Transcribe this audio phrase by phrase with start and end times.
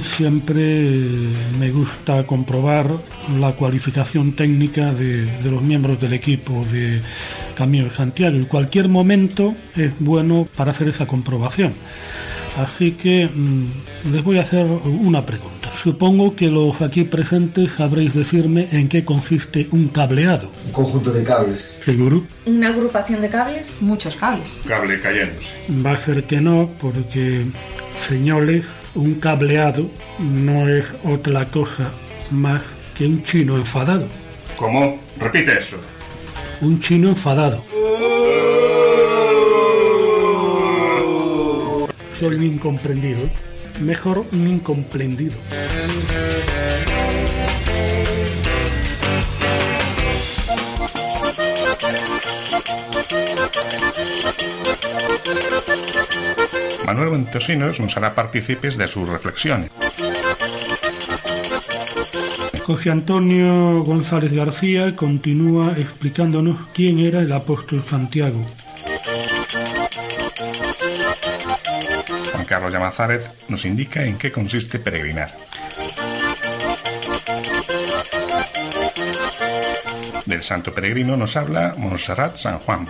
[0.00, 0.88] Siempre
[1.58, 2.86] me gusta comprobar
[3.38, 7.00] la cualificación técnica de, de, los miembros del equipo de
[7.56, 11.74] Camino de Santiago y cualquier momento es bueno para hacer esa comprobación.
[12.56, 15.70] Así que mmm, les voy a hacer una pregunta.
[15.82, 20.50] Supongo que los aquí presentes sabréis decirme en qué consiste un cableado.
[20.66, 21.74] Un conjunto de cables.
[21.84, 22.22] ¿Seguro?
[22.46, 23.74] ¿Una agrupación de cables?
[23.80, 24.60] Muchos cables.
[24.66, 25.48] Cable cayéndose.
[25.84, 27.46] Va a ser que no, porque,
[28.08, 31.90] señores, un cableado no es otra cosa
[32.30, 32.62] más
[32.96, 34.06] que un chino enfadado.
[34.56, 35.00] ¿Cómo?
[35.18, 35.78] Repite eso.
[36.60, 37.64] Un chino enfadado.
[42.18, 43.20] Soy un incomprendido.
[43.80, 45.36] Mejor un incomprendido.
[56.90, 59.70] Manuel Ventosinos nos hará partícipes de sus reflexiones.
[62.66, 68.44] José Antonio González García continúa explicándonos quién era el apóstol Santiago.
[72.32, 75.30] Juan Carlos Llamazares nos indica en qué consiste peregrinar.
[80.26, 82.88] Del santo peregrino nos habla Montserrat San Juan.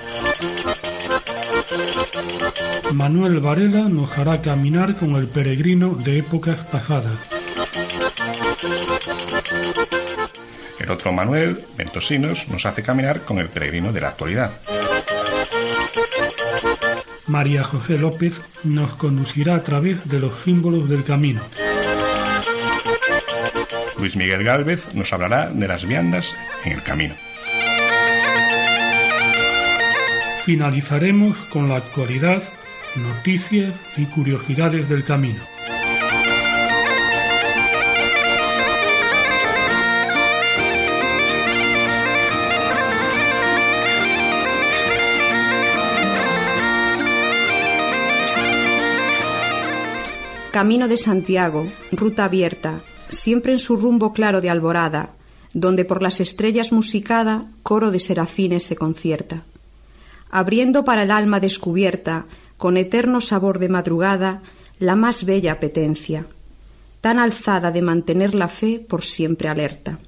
[2.92, 7.12] Manuel Varela nos hará caminar con el peregrino de épocas pasadas.
[10.78, 14.50] El otro Manuel, Ventosinos, nos hace caminar con el peregrino de la actualidad.
[17.26, 21.40] María José López nos conducirá a través de los símbolos del camino.
[23.98, 26.34] Luis Miguel Gálvez nos hablará de las viandas
[26.64, 27.14] en el camino.
[30.44, 32.42] Finalizaremos con la actualidad,
[32.96, 35.40] noticias y curiosidades del camino.
[50.50, 55.10] Camino de Santiago, ruta abierta, siempre en su rumbo claro de alborada,
[55.54, 59.44] donde por las estrellas musicada coro de serafines se concierta.
[60.28, 62.26] Abriendo para el alma descubierta,
[62.60, 64.42] con eterno sabor de madrugada,
[64.78, 66.26] la más bella apetencia,
[67.00, 69.98] tan alzada de mantener la fe por siempre alerta.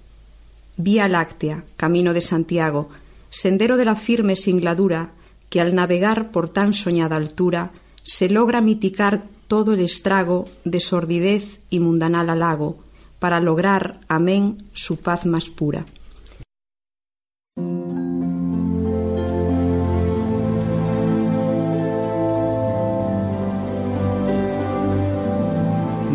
[0.76, 2.90] Vía láctea, camino de Santiago,
[3.30, 5.12] sendero de la firme singladura,
[5.48, 7.70] que al navegar por tan soñada altura
[8.02, 12.80] se logra mitigar todo el estrago de sordidez y mundanal halago,
[13.18, 15.86] para lograr, amén, su paz más pura.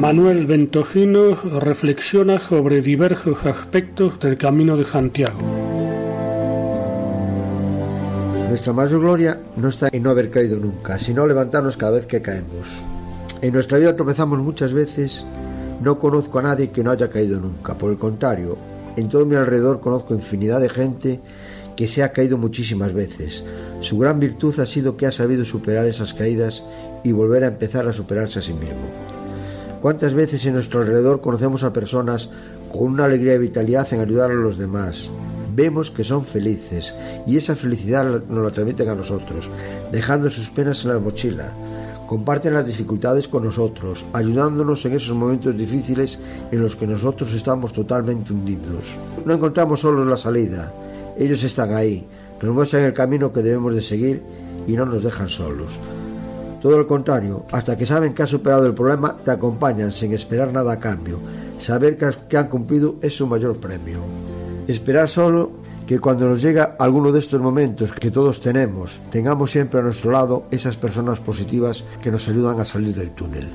[0.07, 5.37] Manuel Ventojinos reflexiona sobre diversos aspectos del Camino de Santiago.
[8.47, 12.21] Nuestra mayor gloria no está en no haber caído nunca, sino levantarnos cada vez que
[12.21, 12.69] caemos.
[13.41, 15.25] En nuestra vida tropezamos muchas veces.
[15.81, 17.73] No conozco a nadie que no haya caído nunca.
[17.73, 18.57] Por el contrario,
[18.95, 21.19] en todo mi alrededor conozco infinidad de gente
[21.75, 23.43] que se ha caído muchísimas veces.
[23.81, 26.63] Su gran virtud ha sido que ha sabido superar esas caídas
[27.03, 29.16] y volver a empezar a superarse a sí mismo.
[29.81, 32.29] ¿Cuántas veces en nuestro alrededor conocemos a personas
[32.71, 35.07] con una alegría y vitalidad en ayudar a los demás?
[35.55, 36.95] Vemos que son felices
[37.27, 39.49] y esa felicidad nos la transmiten a nosotros,
[39.91, 41.53] dejando sus penas en la mochila.
[42.07, 46.17] Comparten las dificultades con nosotros, ayudándonos en esos momentos difíciles
[46.51, 48.95] en los que nosotros estamos totalmente hundidos.
[49.25, 50.73] No encontramos solo la salida,
[51.19, 52.07] ellos están ahí,
[52.41, 54.23] nos muestran el camino que debemos de seguir
[54.67, 55.69] y no nos dejan solos.
[56.61, 60.51] Todo lo contrario, hasta que saben que has superado el problema, te acompañan sin esperar
[60.51, 61.19] nada a cambio.
[61.59, 63.99] Saber que han cumplido es su mayor premio.
[64.67, 65.51] Esperar solo
[65.87, 70.11] que cuando nos llega alguno de estos momentos que todos tenemos, tengamos siempre a nuestro
[70.11, 73.47] lado esas personas positivas que nos ayudan a salir del túnel.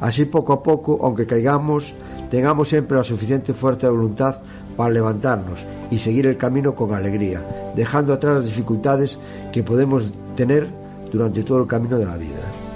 [0.00, 1.94] Así poco a poco, aunque caigamos,
[2.30, 4.40] tengamos siempre la suficiente fuerza de voluntad
[4.76, 7.44] para levantarnos y seguir el camino con alegría,
[7.76, 9.18] dejando atrás las dificultades
[9.52, 10.68] que podemos tener
[11.10, 12.68] durante todo el camino de la vida.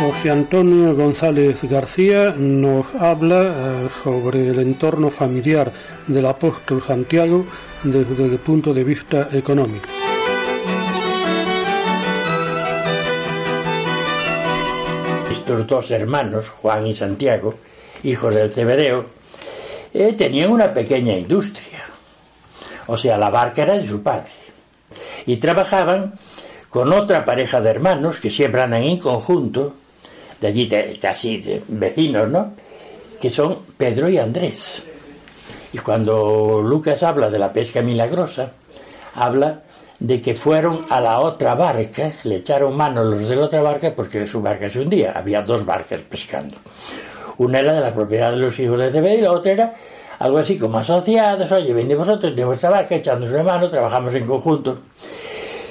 [0.00, 5.72] Jorge Antonio González García nos habla eh, sobre el entorno familiar
[6.06, 7.44] del apóstol Santiago
[7.84, 9.86] desde el punto de vista económico.
[15.30, 17.54] Estos dos hermanos, Juan y Santiago,
[18.02, 19.06] hijos del Cebedeo,
[19.94, 21.84] eh, tenían una pequeña industria.
[22.86, 24.30] O sea, la barca era de su padre.
[25.26, 26.14] Y trabajaban
[26.68, 29.74] con otra pareja de hermanos que siempre andan en conjunto,
[30.40, 30.68] de allí
[31.00, 32.54] casi vecinos, ¿no?
[33.20, 34.82] Que son Pedro y Andrés.
[35.72, 38.52] Y cuando Lucas habla de la pesca milagrosa,
[39.14, 39.62] habla
[40.00, 43.94] de que fueron a la otra barca, le echaron mano los de la otra barca
[43.94, 46.56] porque su barca se hundía, había dos barcas pescando.
[47.38, 49.74] Una era de la propiedad de los hijos de Zebedeo y la otra era
[50.18, 54.78] algo así como asociados, oye, venid vosotros de vuestra echándonos una mano, trabajamos en conjunto.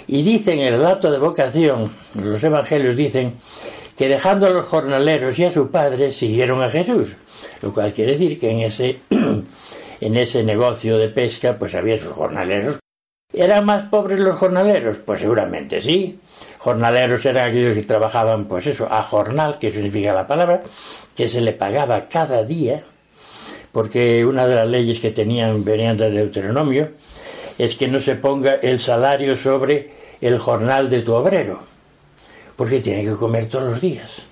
[0.07, 1.89] Y dicen en el relato de vocación,
[2.21, 3.35] los evangelios dicen
[3.95, 7.15] que dejando a los jornaleros y a su padre siguieron a Jesús,
[7.61, 12.11] lo cual quiere decir que en ese, en ese negocio de pesca pues había sus
[12.11, 12.79] jornaleros.
[13.33, 14.97] ¿Eran más pobres los jornaleros?
[14.97, 16.19] Pues seguramente sí.
[16.57, 20.61] Jornaleros eran aquellos que trabajaban, pues eso, a jornal, que significa la palabra,
[21.15, 22.83] que se le pagaba cada día,
[23.71, 26.91] porque una de las leyes que tenían, venían del Deuteronomio,
[27.57, 31.59] es que no se ponga el salario sobre el jornal de tu obrero,
[32.55, 34.23] porque tiene que comer todos los días.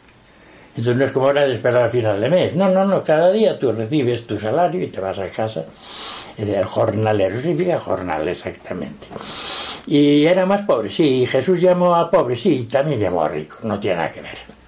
[0.70, 2.56] Entonces no es como ahora de esperar al final de mes.
[2.56, 5.66] No, no, no, cada día tú recibes tu salario y te vas a casa.
[6.38, 9.08] El jornalero significa jornal, exactamente.
[9.88, 11.26] Y era más pobre, sí.
[11.26, 12.68] Jesús llamó a pobre, sí.
[12.72, 14.59] También llamó a rico, no tiene nada que ver.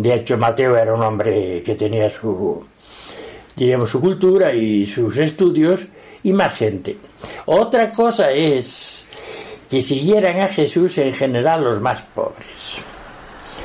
[0.00, 2.64] De hecho, Mateo era un hombre que tenía su,
[3.84, 5.80] su cultura y sus estudios
[6.22, 6.96] y más gente.
[7.44, 9.04] Otra cosa es
[9.68, 12.80] que siguieran a Jesús en general los más pobres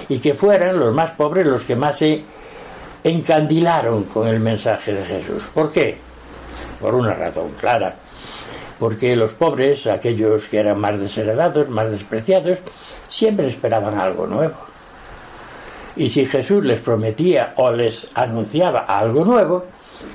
[0.09, 2.21] y que fueran los más pobres los que más se
[3.05, 5.49] encandilaron con el mensaje de Jesús.
[5.53, 5.97] ¿Por qué?
[6.81, 7.95] Por una razón clara.
[8.77, 12.59] Porque los pobres, aquellos que eran más desheredados, más despreciados,
[13.07, 14.64] siempre esperaban algo nuevo.
[15.95, 19.65] Y si Jesús les prometía o les anunciaba algo nuevo,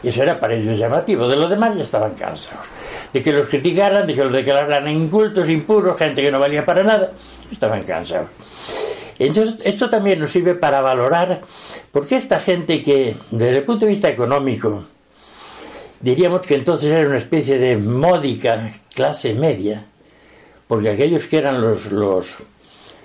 [0.02, 1.26] eso era para ellos llamativo.
[1.26, 2.66] De los demás ya estaban cansados
[3.12, 6.82] de que los criticaran, de que los declararan incultos, impuros, gente que no valía para
[6.82, 7.12] nada,
[7.50, 8.28] estaban cansados.
[9.18, 11.40] Entonces, esto también nos sirve para valorar
[11.92, 14.84] por qué esta gente que, desde el punto de vista económico,
[16.00, 19.84] diríamos que entonces era una especie de módica clase media,
[20.66, 22.38] porque aquellos que eran los, los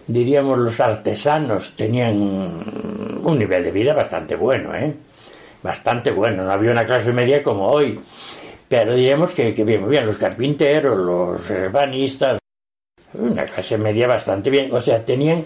[0.08, 2.16] diríamos, los artesanos tenían
[3.24, 4.94] un nivel de vida bastante bueno, ¿eh?
[5.64, 8.00] Bastante bueno, no había una clase media como hoy
[8.68, 12.40] pero diríamos que, que bien, bien, los carpinteros, los banistas,
[13.14, 15.46] una clase media bastante bien, o sea, tenían,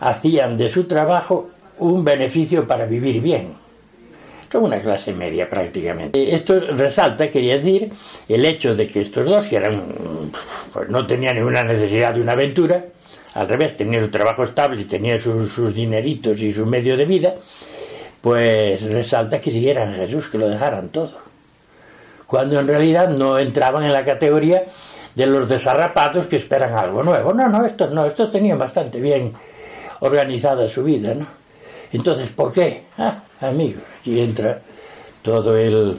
[0.00, 3.54] hacían de su trabajo un beneficio para vivir bien.
[4.50, 6.32] Son una clase media prácticamente.
[6.32, 7.92] Esto resalta, quería decir,
[8.28, 9.82] el hecho de que estos dos, que eran,
[10.72, 12.84] pues no tenían ninguna necesidad de una aventura,
[13.34, 17.34] al revés, tenían su trabajo estable y tenían sus, dineritos y su medio de vida,
[18.20, 21.24] pues resalta que siguieran a Jesús, que lo dejaran todo
[22.26, 24.64] cuando en realidad no entraban en la categoría
[25.14, 27.32] de los desarrapados que esperan algo nuevo.
[27.32, 29.32] No, no, estos no, estos tenían bastante bien
[30.00, 31.26] organizada su vida, ¿no?
[31.92, 32.86] Entonces, ¿por qué?
[32.98, 34.60] Ah, amigo, aquí entra
[35.22, 35.96] todo el,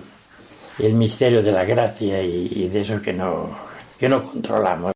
[0.80, 3.50] el misterio de la gracia y, y de eso que no,
[3.98, 4.95] que no controlamos.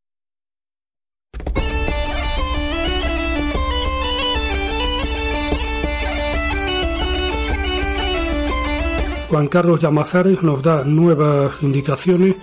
[9.29, 12.35] Juan Carlos Llamazares nos da nuevas indicaciones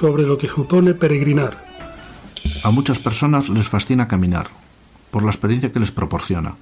[0.00, 1.62] sobre lo que supone peregrinar.
[2.64, 4.48] A muchas personas les fascina caminar,
[5.10, 6.56] por la experiencia que les proporciona.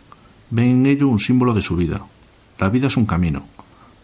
[0.50, 2.02] Ven en ello un símbolo de su vida.
[2.58, 3.44] La vida es un camino.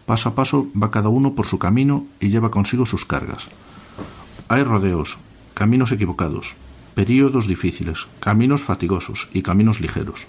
[0.05, 3.49] Paso a paso va cada uno por su camino y lleva consigo sus cargas.
[4.47, 5.17] Hay rodeos,
[5.53, 6.55] caminos equivocados,
[6.95, 10.27] períodos difíciles, caminos fatigosos y caminos ligeros.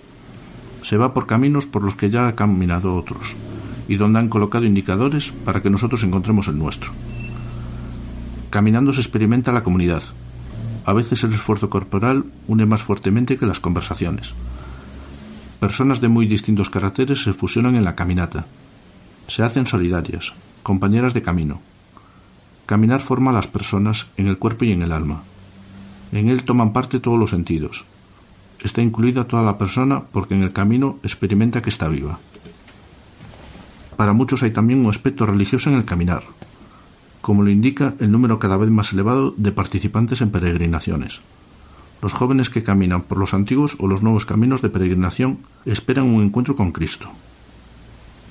[0.83, 3.37] Se va por caminos por los que ya ha caminado otros,
[3.89, 6.93] y donde han colocado indicadores para que nosotros encontremos el nuestro.
[8.51, 10.03] Caminando se experimenta la comunidad.
[10.85, 14.35] A veces el esfuerzo corporal une más fuertemente que las conversaciones.
[15.61, 18.47] Personas de muy distintos caracteres se fusionan en la caminata.
[19.27, 21.61] Se hacen solidarias, compañeras de camino.
[22.65, 25.23] Caminar forma a las personas en el cuerpo y en el alma.
[26.13, 27.85] En él toman parte todos los sentidos.
[28.63, 32.19] Está incluida toda la persona porque en el camino experimenta que está viva.
[33.99, 36.23] Para muchos hay también un aspecto religioso en el caminar,
[37.21, 41.21] como lo indica el número cada vez más elevado de participantes en peregrinaciones.
[42.01, 46.23] Los jóvenes que caminan por los antiguos o los nuevos caminos de peregrinación esperan un
[46.23, 47.11] encuentro con Cristo.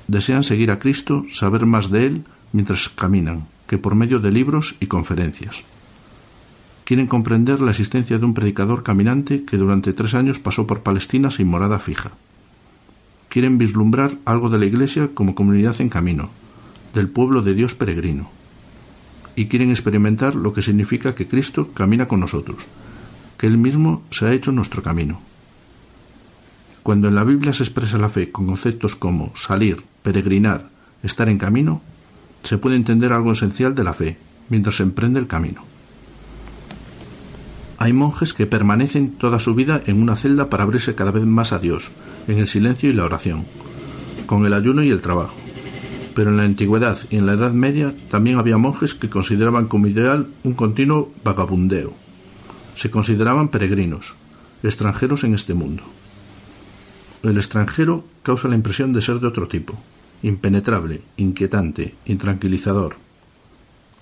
[0.07, 4.77] Desean seguir a Cristo, saber más de Él mientras caminan, que por medio de libros
[4.79, 5.65] y conferencias.
[6.85, 11.29] Quieren comprender la existencia de un predicador caminante que durante tres años pasó por Palestina
[11.29, 12.13] sin morada fija.
[13.29, 16.29] Quieren vislumbrar algo de la Iglesia como comunidad en camino,
[16.93, 18.29] del pueblo de Dios peregrino.
[19.35, 22.65] Y quieren experimentar lo que significa que Cristo camina con nosotros,
[23.37, 25.19] que Él mismo se ha hecho nuestro camino.
[26.83, 30.69] Cuando en la Biblia se expresa la fe con conceptos como salir, peregrinar,
[31.03, 31.81] estar en camino,
[32.43, 34.17] se puede entender algo esencial de la fe
[34.49, 35.76] mientras se emprende el camino.
[37.79, 41.53] Hay monjes que permanecen toda su vida en una celda para abrirse cada vez más
[41.53, 41.91] a Dios,
[42.27, 43.45] en el silencio y la oración,
[44.25, 45.35] con el ayuno y el trabajo.
[46.15, 49.85] Pero en la antigüedad y en la Edad Media también había monjes que consideraban como
[49.85, 51.93] ideal un continuo vagabundeo.
[52.73, 54.15] Se consideraban peregrinos,
[54.63, 55.83] extranjeros en este mundo.
[57.21, 59.77] El extranjero causa la impresión de ser de otro tipo,
[60.23, 62.95] impenetrable, inquietante, intranquilizador.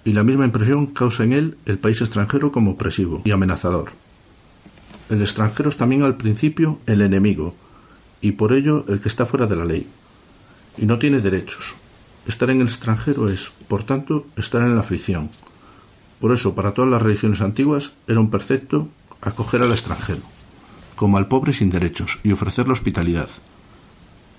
[0.06, 3.92] Y la misma impresión causa en él el país extranjero como opresivo y amenazador.
[5.10, 7.54] El extranjero es también al principio el enemigo,
[8.22, 9.86] y por ello el que está fuera de la ley,
[10.78, 11.76] y no tiene derechos.
[12.26, 15.30] Estar en el extranjero es, por tanto, estar en la aflicción.
[16.22, 18.88] Por eso, para todas las religiones antiguas era un perfecto
[19.22, 20.22] acoger al extranjero,
[20.96, 23.30] como al pobre sin derechos, y ofrecerle hospitalidad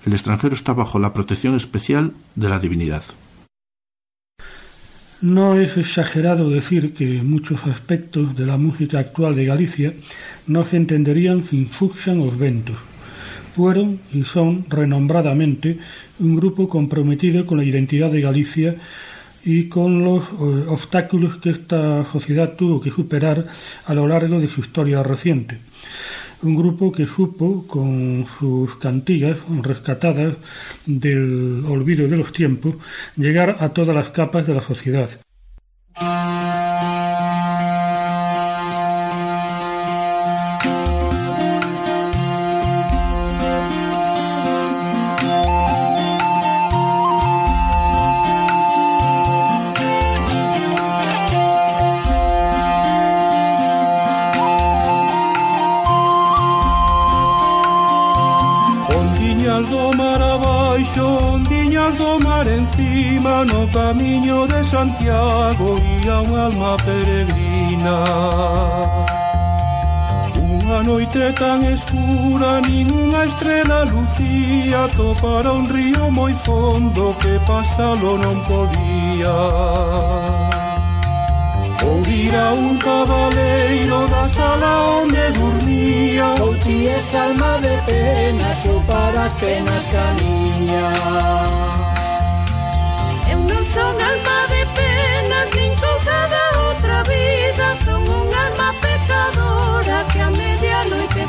[0.07, 3.03] el extranjero está bajo la protección especial de la divinidad.
[5.21, 9.93] No es exagerado decir que muchos aspectos de la música actual de Galicia
[10.45, 12.77] no se entenderían sin Fuxan os Ventos.
[13.55, 15.79] Fueron y son renombradamente
[16.19, 18.75] un grupo comprometido con la identidad de Galicia
[19.43, 23.47] y con los eh, obstáculos que esta sociedad tuvo que superar
[23.87, 25.57] a lo largo de su historia reciente
[26.43, 30.35] un grupo que supo, con sus cantigas rescatadas
[30.85, 32.75] del olvido de los tiempos,
[33.15, 35.09] llegar a todas las capas de la sociedad.
[63.87, 68.03] camino de Santiago e a un alma peregrina.
[70.35, 78.43] Unha noite tan escura, ninguna estrela lucía, topara un río moi fondo que pasalo non
[78.43, 79.39] podía.
[81.87, 89.31] Ouvira un cabaleiro da sala onde dormía Ou ti es alma de pena, xo para
[89.31, 91.86] as penas camiña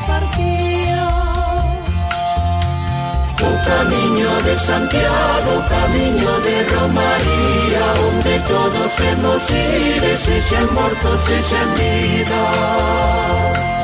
[0.09, 1.07] partido.
[3.49, 11.69] O camiño de Santiago, o camiño de Romaría, onde todos hemos ir, sexan mortos, sexan
[11.79, 13.78] vida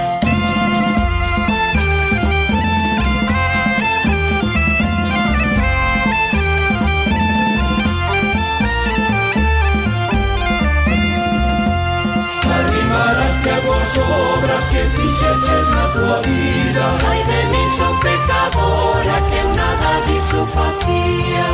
[13.85, 16.85] as obras que fixeches na tua vida.
[17.11, 21.49] Ai de min son pecadora que eu nada diso facía.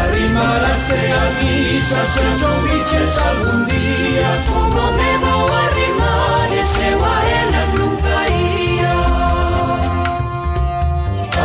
[0.00, 4.30] Arrimarás feas guisas se ouviches algún día.
[4.50, 6.48] Como me vou arrimar?
[6.60, 8.94] E se eu a elas nunca ia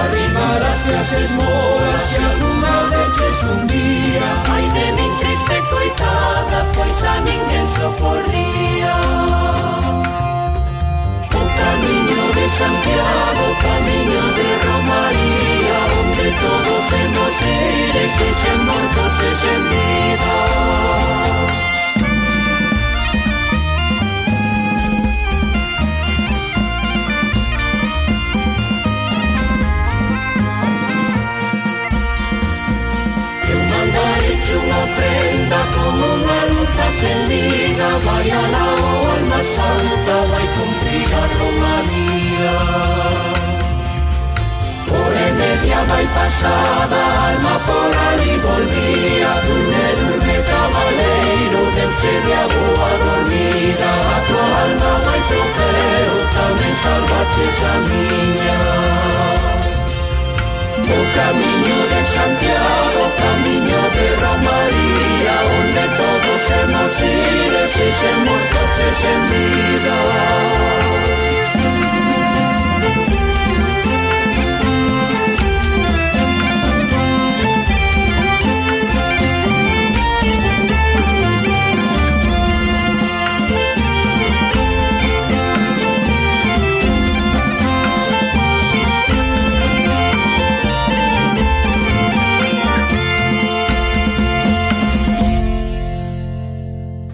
[0.02, 4.31] Arrimarás feas esmolas se alguna deches un día.
[18.22, 20.38] Session Morto, Session Vivo.
[34.54, 43.41] una ofrenda como una luz encendida, vaya la oh, alma santa, vai cumprida Roma mía
[45.32, 49.32] e media vai pasada Alma por ali volvía.
[49.46, 53.92] Durme, durme, cabaleiro Deus che de a boa dormida.
[54.16, 58.60] A tua alma vai pro feo Tamén salvaches a miña.
[60.82, 68.88] O camiño de Santiago Camiño de Romaría Onde todos hemos ido Se se muerto se
[69.00, 69.98] se vida.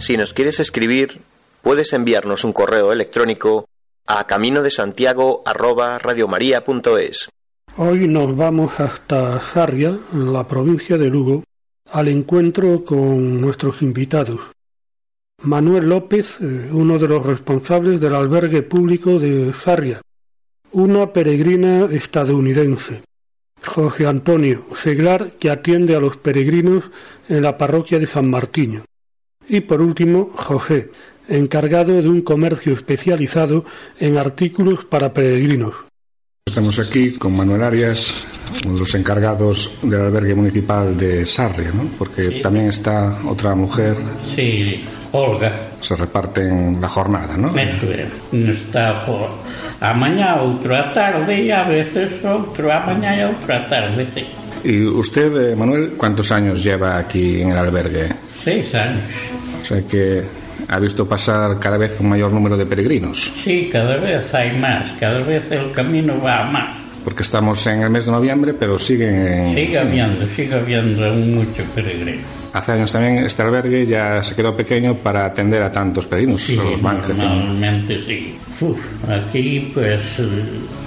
[0.07, 1.19] Si nos quieres escribir,
[1.61, 3.67] puedes enviarnos un correo electrónico
[4.05, 4.71] a camino de
[7.75, 11.43] Hoy nos vamos hasta Sarria, en la provincia de Lugo,
[11.91, 14.39] al encuentro con nuestros invitados.
[15.41, 19.99] Manuel López, eh, uno de los responsables del albergue público de Sarria,
[20.71, 23.01] una peregrina estadounidense.
[23.61, 26.85] José Antonio Seglar, que atiende a los peregrinos
[27.27, 28.83] en la parroquia de San Martín.
[29.49, 30.91] Y por último, José,
[31.27, 33.65] encargado de un comercio especializado
[33.99, 35.73] en artículos para peregrinos.
[36.45, 38.13] Estamos aquí con Manuel Arias,
[38.63, 41.89] uno de los encargados del albergue municipal de Sarria, ¿no?
[41.97, 43.97] porque también está otra mujer.
[44.33, 45.51] Sí, Olga.
[45.81, 47.49] Se reparten la jornada, ¿no?
[47.55, 48.07] Eso é.
[48.31, 49.29] Está por
[49.79, 54.07] a mañá, outro a tarde e a veces outro a mañá e outro a tarde.
[54.13, 54.25] Sí.
[54.63, 58.09] ¿Y usted, eh, Manuel, cuántos años lleva aquí en el albergue?
[58.43, 59.05] Seis años.
[59.67, 60.23] O sea que
[60.69, 63.33] ha visto pasar cada vez un mayor número de peregrinos.
[63.35, 66.77] Sí, cada vez hay más, cada vez el camino va más.
[67.03, 69.53] Porque estamos en el mes de noviembre, pero siguen...
[69.53, 72.36] Sigue habiendo, sigue habiendo mucho peregrino.
[72.57, 76.41] Hace años también este albergue ya se quedó pequeño para atender a tantos peregrinos.
[76.41, 78.35] Sí, normalmente sí.
[78.59, 80.01] Uf, aquí, pues,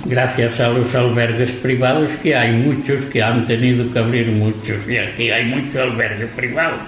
[0.05, 4.97] gracias a los albergues privados, que hay muchos que han tenido que abrir muchos, y
[4.97, 6.81] aquí hay muchos albergues privados,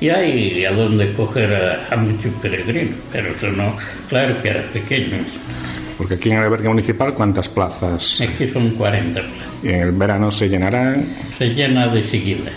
[0.00, 3.76] y hay a donde coger a, a muchos peregrinos, pero eso no,
[4.08, 5.16] claro que era pequeño.
[5.96, 8.20] Porque aquí en el albergue municipal, ¿cuántas plazas?
[8.20, 9.64] Aquí son 40 plazas.
[9.64, 11.08] ¿Y en el verano se llenarán?
[11.36, 12.52] Se llena de seguida.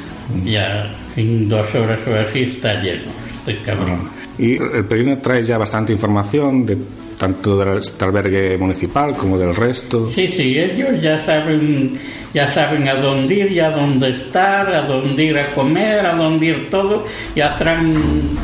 [0.46, 4.10] Ya en dos horas o así está lleno este cabrón.
[4.38, 6.78] Y el peregrino trae ya bastante información de
[7.22, 10.10] tanto del este albergue municipal como del resto.
[10.12, 12.00] Sí, sí, ellos ya saben,
[12.34, 16.48] ya saben a dónde ir, ya dónde estar, a dónde ir a comer, a dónde
[16.48, 17.94] ir todo, ya traen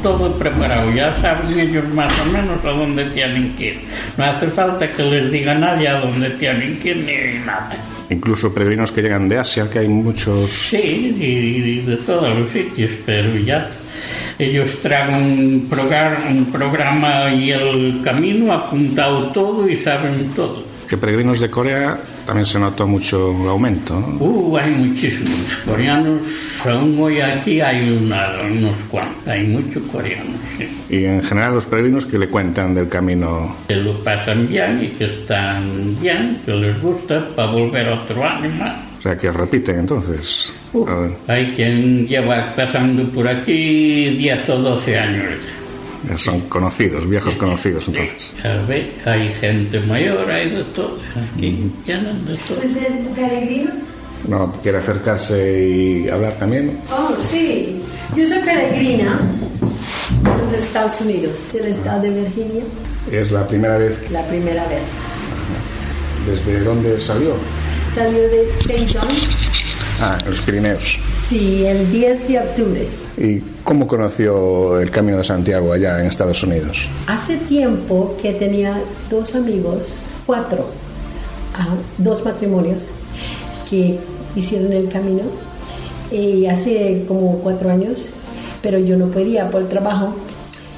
[0.04, 3.80] todo preparado, ya saben ellos más o menos a dónde tienen que ir.
[4.16, 7.76] No hace falta que les diga nadie a dónde tienen que ir ni nada.
[8.10, 10.50] Incluso peregrinos que llegan de Asia, que hay muchos.
[10.50, 13.70] Sí, y de todos los sitios, pero ya
[14.40, 20.67] ellos traen un programa, un programa y el camino apuntado todo y saben todo.
[20.88, 23.18] Que peregrinos de Corea también se notó mucho
[23.50, 24.08] aumento, ¿no?
[24.24, 26.22] Uh, hay muchísimos coreanos,
[26.66, 30.36] aún hoy aquí hay una, unos cuantos, hay muchos coreanos.
[30.58, 30.68] Sí.
[30.90, 33.56] Y en general los peregrinos que le cuentan del camino.
[33.68, 38.50] Que lo pasan bien y que están bien, que les gusta para volver otro año
[38.52, 38.78] más.
[38.98, 40.54] O sea, que repiten entonces.
[40.74, 40.88] Uh,
[41.28, 45.26] hay quien lleva pasando por aquí 10 o 12 años.
[46.10, 48.32] Ya son conocidos, viejos conocidos entonces.
[48.42, 48.92] ¿Sabe?
[49.06, 50.98] Hay gente mayor, hay de todo.
[51.36, 51.94] Aquí de
[52.48, 52.58] todo.
[52.58, 53.72] ¿Usted es peregrino?
[54.28, 56.78] No, quiere acercarse y hablar también.
[56.92, 57.82] Oh, sí.
[58.16, 59.20] Yo soy peregrina
[60.26, 62.64] en los Estados Unidos, del estado de Virginia.
[63.12, 63.98] Es la primera vez.
[64.12, 64.84] La primera vez.
[66.28, 67.36] ¿Desde dónde salió?
[67.94, 68.88] Salió de St.
[68.94, 69.08] John.
[70.00, 71.00] Ah, en los Pirineos.
[71.12, 72.88] Sí, el 10 de octubre.
[73.18, 76.88] ¿Y cómo conoció el Camino de Santiago allá en Estados Unidos?
[77.08, 78.80] Hace tiempo que tenía
[79.10, 80.70] dos amigos, cuatro,
[81.58, 82.84] ah, dos matrimonios
[83.68, 83.98] que
[84.36, 85.24] hicieron el camino.
[86.12, 88.06] Y hace como cuatro años,
[88.62, 90.14] pero yo no podía por el trabajo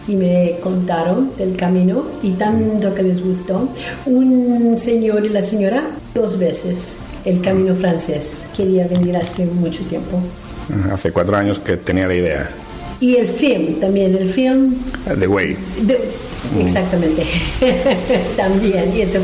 [0.07, 3.67] y me contaron del camino y tanto que les gustó.
[4.05, 5.83] Un señor y la señora
[6.15, 6.93] dos veces
[7.25, 8.39] el camino francés.
[8.55, 10.19] Quería venir hace mucho tiempo.
[10.91, 12.49] Hace cuatro años que tenía la idea.
[12.99, 14.75] Y el film también, el film.
[15.19, 15.55] The Way.
[15.81, 15.99] de-
[16.65, 17.23] exactamente.
[18.37, 19.19] también, y eso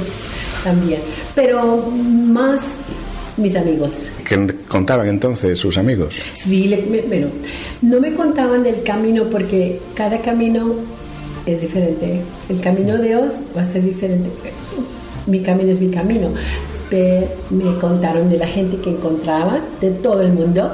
[0.63, 0.99] también.
[1.35, 2.79] Pero más
[3.37, 3.91] mis amigos.
[4.27, 6.21] ¿Qué contaban entonces sus amigos?
[6.33, 7.27] Sí, le- me- bueno,
[7.81, 10.73] no me contaban del camino porque cada camino
[11.45, 12.21] es diferente.
[12.49, 14.29] El camino de Dios va a ser diferente.
[15.27, 16.29] Mi camino es mi camino.
[16.91, 20.71] Me contaron de la gente que encontraba, de todo el mundo,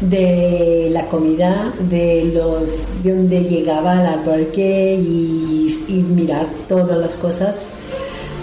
[0.00, 7.16] de la comida, de los de donde llegaba al albergue y, y mirar todas las
[7.16, 7.70] cosas.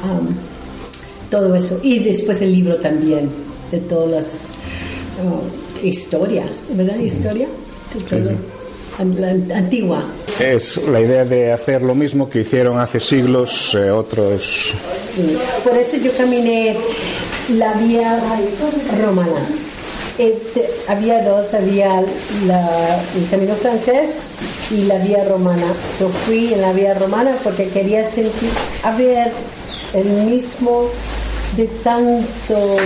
[0.04, 0.36] Um,
[1.30, 1.80] todo eso.
[1.82, 3.30] Y después el libro también,
[3.72, 4.42] de todas las
[5.26, 6.44] oh, historia,
[6.76, 6.98] ¿verdad?
[6.98, 7.48] Historia
[7.94, 8.32] de todo.
[9.18, 10.04] La antigua.
[10.42, 14.74] Es la idea de hacer lo mismo que hicieron hace siglos eh, otros.
[14.96, 16.76] Sí, por eso yo caminé
[17.56, 18.20] la vía
[19.00, 19.46] romana.
[20.18, 22.04] Este, había dos, había
[22.48, 24.24] la- el camino francés
[24.72, 25.66] y la vía romana.
[26.00, 28.50] Yo fui en la vía romana porque quería sentir,
[28.84, 29.32] a ver,
[29.94, 30.90] el mismo
[31.56, 32.78] de tanto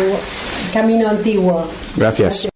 [0.74, 1.66] camino antiguo.
[1.96, 2.48] Gracias.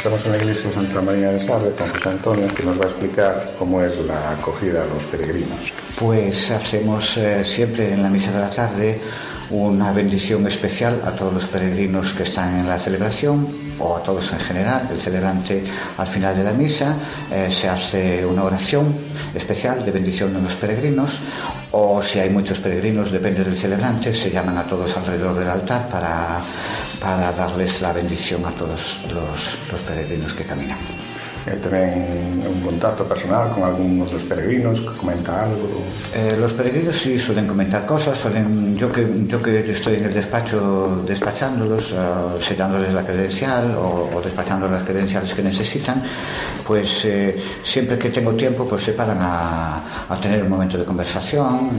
[0.00, 2.84] Estamos en la iglesia de Santa María de Sarre con José Antonio, que nos va
[2.84, 5.74] a explicar cómo es la acogida a los peregrinos.
[5.98, 8.98] Pues hacemos eh, siempre en la misa de la tarde
[9.50, 13.46] una bendición especial a todos los peregrinos que están en la celebración
[13.78, 14.88] o a todos en general.
[14.90, 15.64] El celebrante
[15.98, 16.96] al final de la misa
[17.30, 18.94] eh, se hace una oración
[19.34, 21.20] especial de bendición de los peregrinos
[21.72, 25.88] o si hay muchos peregrinos, depende del celebrante, se llaman a todos alrededor del altar
[25.88, 26.38] para,
[27.00, 30.78] para darles la bendición a todos los, los peregrinos que caminan.
[31.50, 35.82] Eh, también un contacto personal con algunos de los peregrinos que comenta algo.
[36.14, 40.14] Eh, los peregrinos sí suelen comentar cosas, suelen, yo, que, yo que estoy en el
[40.14, 41.96] despacho despachándolos, eh,
[42.40, 46.02] sellándoles la credencial o, o despachando las credenciales que necesitan,
[46.66, 49.82] pues eh, siempre que tengo tiempo pues se paran a,
[50.20, 51.70] tener un momento de conversación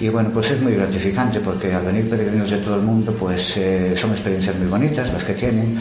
[0.00, 3.58] y, bueno, pues es muy gratificante porque al venir peregrinos de todo el mundo pues
[3.94, 5.78] son experiencias muy bonitas las que tienen,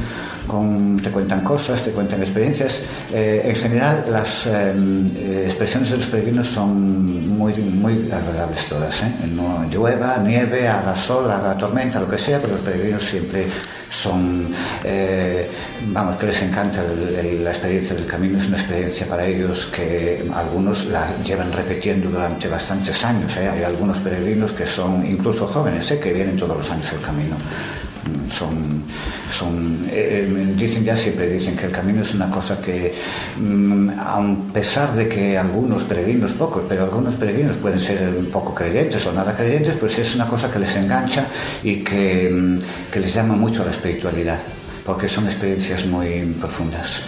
[1.03, 2.81] te cuentan cosas, te cuentan experiencias.
[3.13, 4.73] Eh, en general las eh,
[5.17, 9.03] eh, expresiones de los peregrinos son muy, muy agradables todas.
[9.69, 13.47] llueva, nieve, haga sol, haga tormenta, lo que sea, pero los peregrinos siempre
[13.89, 14.47] son,
[15.87, 20.85] vamos, que les encanta la experiencia del camino, es una experiencia para ellos que algunos
[20.85, 23.35] la llevan repitiendo durante bastantes años.
[23.35, 27.35] Hay algunos peregrinos que son incluso jóvenes, que vienen todos los años el camino.
[28.31, 28.83] Son,
[29.29, 32.95] son eh, eh, dicen ya siempre dicen que el camino es una cosa que
[33.39, 38.55] mm, a pesar de que algunos peregrinos pocos pero algunos peregrinos pueden ser un poco
[38.55, 41.27] creyentes o nada creyentes pues es una cosa que les engancha
[41.61, 44.39] y que, mm, que les llama mucho a la espiritualidad
[44.85, 47.01] porque son experiencias muy profundas.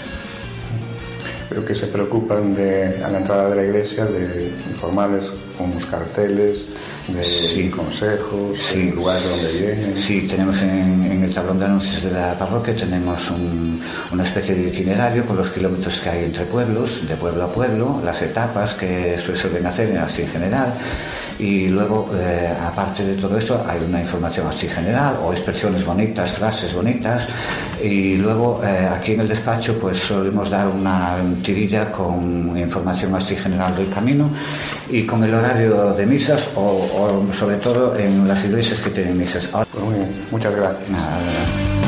[1.49, 5.85] Creo que se preocupan de, a la entrada de la iglesia de informarles con unos
[5.85, 6.69] carteles,
[7.07, 9.97] de consejos, Sí, el lugar de donde vienen.
[9.97, 14.55] Sí, tenemos en, en el tablón de anuncios de la parroquia tenemos un- una especie
[14.55, 18.73] de itinerario con los kilómetros que hay entre pueblos, de pueblo a pueblo, las etapas
[18.75, 20.73] que se suelen hacer así en general.
[21.39, 26.31] Y luego, eh, aparte de todo esto, hay una información así general o expresiones bonitas,
[26.33, 27.27] frases bonitas.
[27.81, 33.35] Y luego, eh, aquí en el despacho, pues solemos dar una tirilla con información así
[33.35, 34.29] general del camino
[34.89, 36.61] y con el horario de misas o,
[37.29, 39.49] o sobre todo en las iglesias que tienen misas.
[39.51, 41.82] Ahora- Pues muy bien, muchas gracias.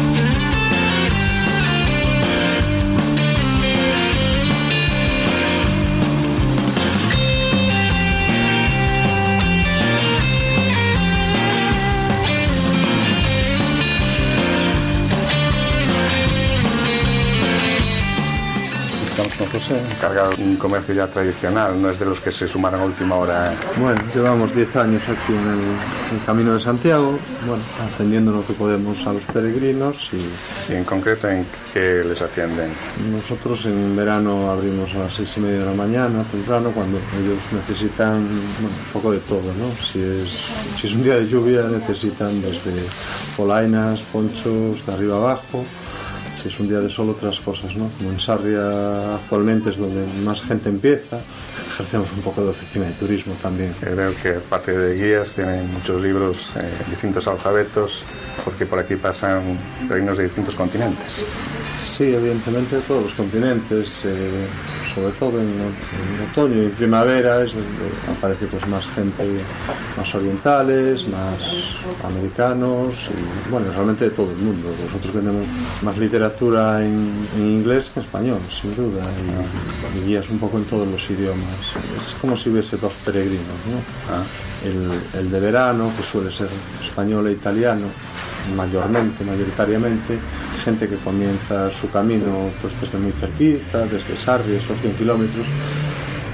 [19.70, 23.16] Encargado de un comercio ya tradicional, no es de los que se sumaron a última
[23.16, 23.54] hora.
[23.78, 28.46] Bueno, llevamos 10 años aquí en el, en el Camino de Santiago, bueno, atendiendo lo
[28.46, 30.72] que podemos a los peregrinos y...
[30.72, 32.72] Y en concreto, ¿en qué les atienden?
[33.12, 37.40] Nosotros en verano abrimos a las seis y media de la mañana, temprano, cuando ellos
[37.52, 38.28] necesitan
[38.60, 39.70] bueno, un poco de todo, ¿no?
[39.84, 40.30] Si es,
[40.80, 42.72] si es un día de lluvia necesitan desde
[43.36, 45.66] polainas, ponchos, de arriba abajo.
[46.46, 47.90] Si es un día de sol, otras cosas, ¿no?
[47.98, 51.20] Como en Sarria actualmente es donde más gente empieza,
[51.72, 53.74] ejercemos un poco de oficina de turismo también.
[53.80, 58.04] Creo que aparte de guías tienen muchos libros, eh, distintos alfabetos,
[58.44, 61.26] porque por aquí pasan peregrinos de distintos continentes.
[61.82, 64.46] Sí, evidentemente de todos los continentes, eh,
[64.96, 65.54] sobre todo en,
[66.32, 69.24] otoño y primavera es donde aparece pues más gente
[69.98, 71.38] más orientales, más
[72.04, 74.70] americanos y bueno, realmente de todo el mundo.
[74.86, 75.46] Nosotros tenemos
[75.82, 79.04] más literatura en, inglés que en español, sin duda,
[79.96, 81.76] y, guías un poco en todos los idiomas.
[81.98, 84.68] Es como si hubiese dos peregrinos, ¿no?
[84.68, 86.48] El, el de verano, que suele ser
[86.82, 87.88] español e italiano,
[88.56, 90.18] mayormente, mayoritariamente,
[90.64, 95.48] gente que comienza su camino pues desde muy cerquita, desde Sarri, esos 100 kilómetros,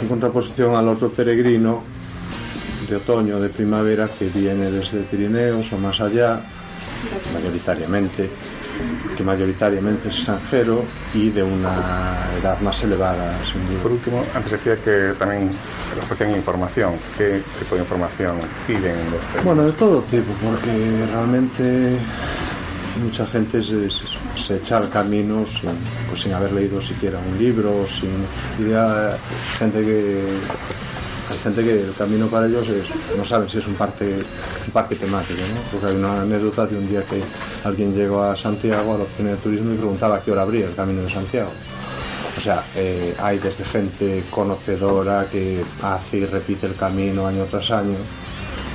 [0.01, 1.83] en contraposición al otro peregrino
[2.89, 6.41] de otoño, de primavera, que viene desde Pirineos o más allá,
[7.33, 8.29] mayoritariamente,
[9.15, 13.81] que mayoritariamente es extranjero y de una edad más elevada, sin duda.
[13.83, 15.51] Por último, antes decía que también
[16.01, 16.93] ofrecen información.
[17.17, 21.97] ¿Qué tipo de información piden los Bueno, de todo tipo, porque realmente
[23.03, 23.89] mucha gente se,
[24.35, 25.71] se echa al camino sin,
[26.09, 28.11] pues sin haber leído siquiera un libro, sin
[28.65, 29.17] idea,
[29.57, 30.23] gente que
[31.31, 34.23] hay gente que el camino para ellos es, no saben si es un parque,
[34.67, 35.61] un parque temático, ¿no?
[35.71, 37.21] porque hay una anécdota de un día que
[37.63, 40.65] alguien llegó a Santiago a la oficina de turismo y preguntaba a qué hora abría
[40.65, 41.51] el camino de Santiago.
[42.37, 47.71] O sea, eh, hay desde gente conocedora que hace y repite el camino año tras
[47.71, 47.97] año,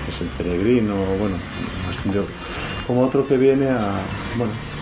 [0.09, 1.37] es el peregrino, bueno,
[2.12, 2.25] yo,
[2.87, 3.81] como otro que viene a,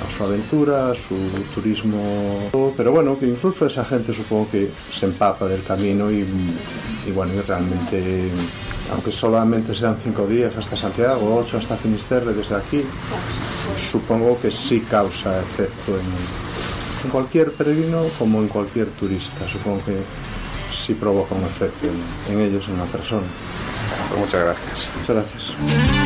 [0.07, 1.17] a su aventura, a su
[1.55, 6.27] turismo, pero bueno, que incluso esa gente supongo que se empapa del camino y,
[7.07, 8.29] y bueno, y realmente,
[8.93, 12.83] aunque solamente sean cinco días hasta Santiago, ocho hasta Finisterre desde aquí,
[13.77, 19.97] supongo que sí causa efecto en, en cualquier peregrino como en cualquier turista, supongo que
[20.71, 23.27] sí provoca un efecto en, en ellos, en una persona.
[24.09, 24.89] Pues muchas gracias.
[25.01, 26.04] Muchas gracias.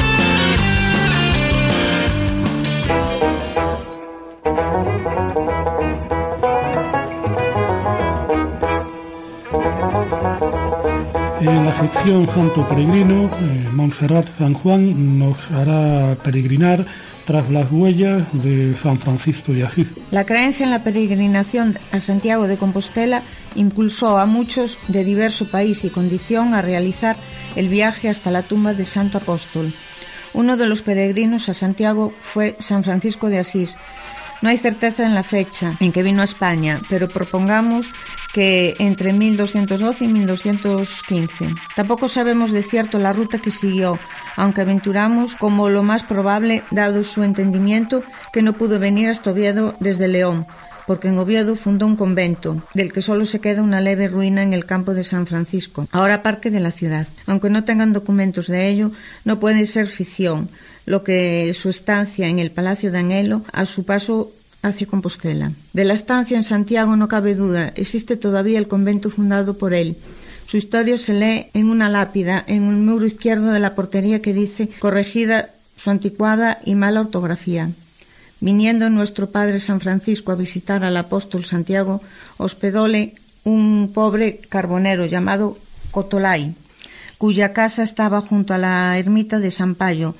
[11.78, 16.84] Sección Santo Peregrino, eh, Montserrat San Juan nos hará peregrinar
[17.24, 19.86] tras las huellas de San Francisco de Asís.
[20.10, 23.22] La creencia en la peregrinación a Santiago de Compostela
[23.54, 27.16] impulsó a muchos de diverso país y condición a realizar
[27.54, 29.72] el viaje hasta la tumba de Santo Apóstol.
[30.34, 33.78] Uno de los peregrinos a Santiago fue San Francisco de Asís,
[34.42, 37.90] no hay certeza en la fecha en que vino a España, pero propongamos
[38.32, 41.54] que entre 1212 y 1215.
[41.74, 43.98] Tampoco sabemos de cierto la ruta que siguió,
[44.36, 49.74] aunque aventuramos como lo más probable, dado su entendimiento, que no pudo venir hasta Oviedo
[49.80, 50.46] desde León,
[50.88, 54.54] porque en Oviedo fundó un convento, del que solo se queda una leve ruina en
[54.54, 57.06] el campo de San Francisco, ahora parque de la ciudad.
[57.26, 58.90] Aunque no tengan documentos de ello,
[59.26, 60.48] no puede ser ficción,
[60.86, 65.52] lo que su estancia en el Palacio de Anhelo, a su paso hacia Compostela.
[65.74, 69.98] De la estancia en Santiago no cabe duda, existe todavía el convento fundado por él.
[70.46, 74.32] Su historia se lee en una lápida en un muro izquierdo de la portería que
[74.32, 77.68] dice corregida su anticuada y mala ortografía.
[78.40, 82.00] Viniendo nuestro padre San Francisco a visitar al apóstol Santiago,
[82.36, 85.58] hospedóle un pobre carbonero llamado
[85.90, 86.54] Cotolay,
[87.16, 90.14] cuya casa estaba junto a la ermita de San Payo,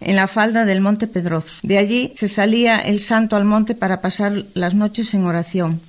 [0.00, 1.54] en la falda del monte Pedroso.
[1.62, 5.80] De allí se salía el santo al monte para pasar las noches en oración.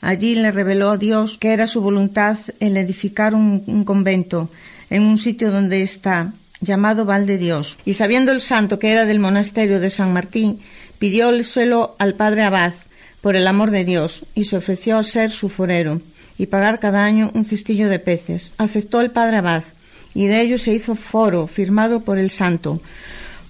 [0.00, 4.50] Allí le reveló a Dios que era su voluntad el edificar un, un convento
[4.90, 7.78] en un sitio donde está llamado Val de Dios.
[7.84, 10.60] Y sabiendo el santo que era del monasterio de San Martín,
[10.98, 12.74] pidióselo al padre Abad
[13.20, 16.00] por el amor de Dios y se ofreció a ser su forero
[16.38, 18.52] y pagar cada año un cestillo de peces.
[18.58, 19.64] Aceptó el padre Abad
[20.14, 22.80] y de ello se hizo foro firmado por el santo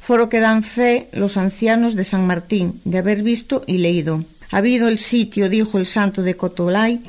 [0.07, 4.23] foro que dan fe los ancianos de San Martín de haber visto y leído.
[4.53, 7.01] Habido el sitio, dijo el santo de Cotolay,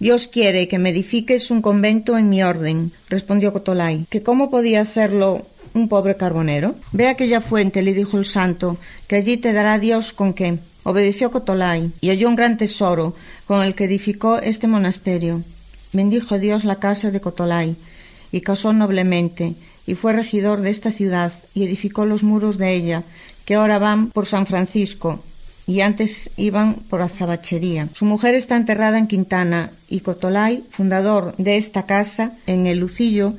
[0.00, 4.80] Dios quiere que me edifiques un convento en mi orden, respondió Cotolay, que cómo podía
[4.80, 6.74] hacerlo un pobre carbonero.
[6.92, 8.76] Ve aquella fuente, le dijo el santo,
[9.06, 10.58] que allí te dará Dios con qué.
[10.84, 13.14] Obedeció Cotolay y halló un gran tesoro
[13.46, 15.42] con el que edificó este monasterio.
[15.92, 17.76] Bendijo Dios la casa de Cotolay
[18.32, 19.54] y casó noblemente
[19.86, 23.04] y fue regidor de esta ciudad y edificó los muros de ella,
[23.44, 25.22] que ahora van por San Francisco
[25.66, 27.88] y antes iban por Azabachería.
[27.92, 33.34] Su mujer está enterrada en Quintana y Cotolay, fundador de esta casa en el Lucillo,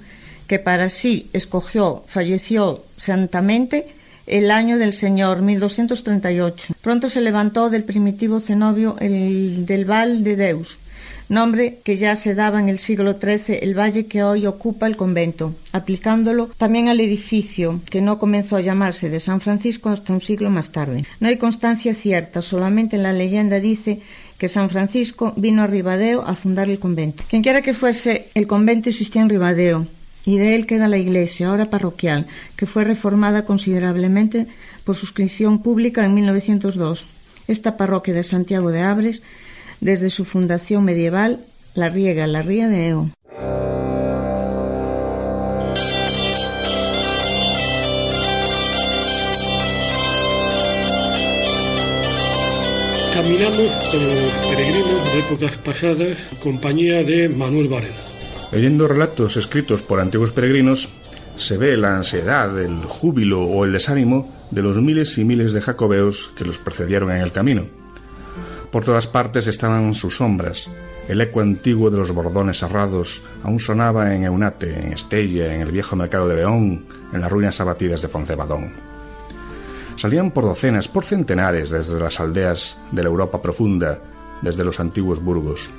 [0.49, 3.85] que para sí escogió, falleció santamente
[4.25, 6.73] el año del Señor 1238.
[6.81, 10.79] Pronto se levantó del primitivo cenobio el del Val de Deus,
[11.29, 14.97] nombre que ya se daba en el siglo XIII el valle que hoy ocupa el
[14.97, 20.21] convento, aplicándolo también al edificio que no comenzó a llamarse de San Francisco hasta un
[20.21, 21.05] siglo más tarde.
[21.19, 24.01] No hay constancia cierta, solamente en la leyenda dice
[24.39, 27.23] que San Francisco vino a Ribadeo a fundar el convento.
[27.29, 29.85] Quien quiera que fuese, el convento existía en Ribadeo,
[30.29, 34.45] y de él queda la iglesia, ahora parroquial, que fue reformada considerablemente
[34.83, 37.07] por suscripción pública en 1902.
[37.47, 39.23] Esta parroquia de Santiago de Abres
[39.81, 41.39] desde su fundación medieval,
[41.73, 43.09] la riega la ría de Eo.
[53.15, 58.08] Caminamos con los peregrinos de épocas pasadas, compañía de Manuel Varela.
[58.51, 60.89] Leyendo relatos escritos por antiguos peregrinos,
[61.37, 65.61] se ve la ansiedad, el júbilo o el desánimo de los miles y miles de
[65.61, 67.67] jacobeos que los precedieron en el camino.
[68.71, 70.69] Por todas partes estaban sus sombras.
[71.07, 75.71] El eco antiguo de los bordones cerrados aún sonaba en Eunate, en Estella, en el
[75.71, 78.73] viejo mercado de León, en las ruinas abatidas de Foncebadón.
[79.95, 83.99] Salían por docenas, por centenares desde las aldeas de la Europa profunda,
[84.41, 85.69] desde los antiguos burgos.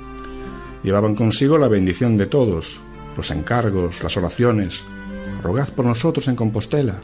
[0.83, 2.81] Llevaban consigo la bendición de todos,
[3.15, 4.83] los encargos, las oraciones.
[5.43, 6.95] Rogad por nosotros en Compostela.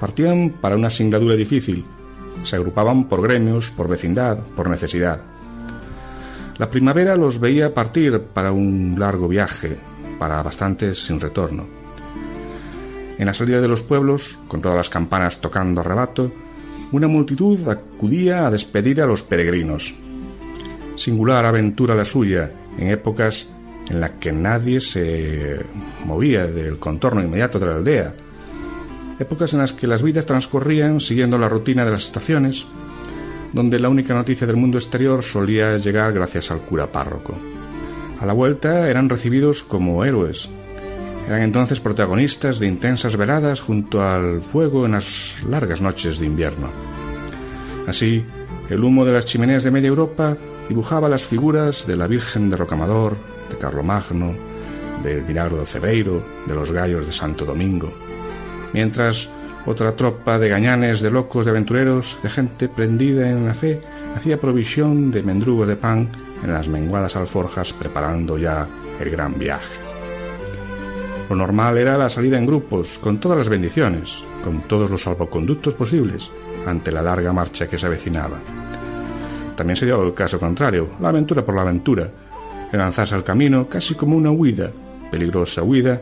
[0.00, 1.84] Partían para una singladura difícil.
[2.44, 5.20] Se agrupaban por gremios, por vecindad, por necesidad.
[6.58, 9.76] La primavera los veía partir para un largo viaje,
[10.18, 11.66] para bastantes sin retorno.
[13.18, 16.32] En la salida de los pueblos, con todas las campanas tocando a rebato,
[16.92, 19.94] una multitud acudía a despedir a los peregrinos.
[20.96, 23.48] Singular aventura la suya, en épocas
[23.88, 25.60] en las que nadie se
[26.04, 28.14] movía del contorno inmediato de la aldea,
[29.18, 32.66] épocas en las que las vidas transcurrían siguiendo la rutina de las estaciones,
[33.52, 37.36] donde la única noticia del mundo exterior solía llegar gracias al cura párroco.
[38.20, 40.48] A la vuelta eran recibidos como héroes.
[41.26, 46.70] Eran entonces protagonistas de intensas veladas junto al fuego en las largas noches de invierno.
[47.86, 48.24] Así,
[48.68, 50.36] el humo de las chimeneas de media Europa
[50.70, 53.16] dibujaba las figuras de la Virgen de Rocamador,
[53.50, 54.34] de Carlomagno,
[55.02, 57.92] del Milagro del Cebreiro, de los Gallos de Santo Domingo,
[58.72, 59.28] mientras
[59.66, 63.80] otra tropa de gañanes, de locos, de aventureros, de gente prendida en la fe,
[64.14, 66.08] hacía provisión de mendrugos de pan
[66.44, 68.68] en las menguadas alforjas preparando ya
[69.00, 69.76] el gran viaje.
[71.28, 75.74] Lo normal era la salida en grupos, con todas las bendiciones, con todos los salvoconductos
[75.74, 76.30] posibles,
[76.64, 78.38] ante la larga marcha que se avecinaba.
[79.60, 82.08] También se dio el caso contrario, la aventura por la aventura,
[82.72, 84.70] el lanzarse al camino casi como una huida,
[85.10, 86.00] peligrosa huida,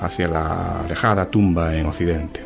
[0.00, 2.40] hacia la alejada tumba en Occidente.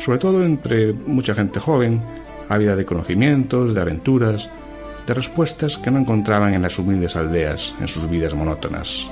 [0.00, 2.02] Sobre todo entre mucha gente joven,
[2.48, 4.50] ávida de conocimientos, de aventuras,
[5.06, 9.08] de respuestas que no encontraban en las humildes aldeas, en sus vidas monótonas,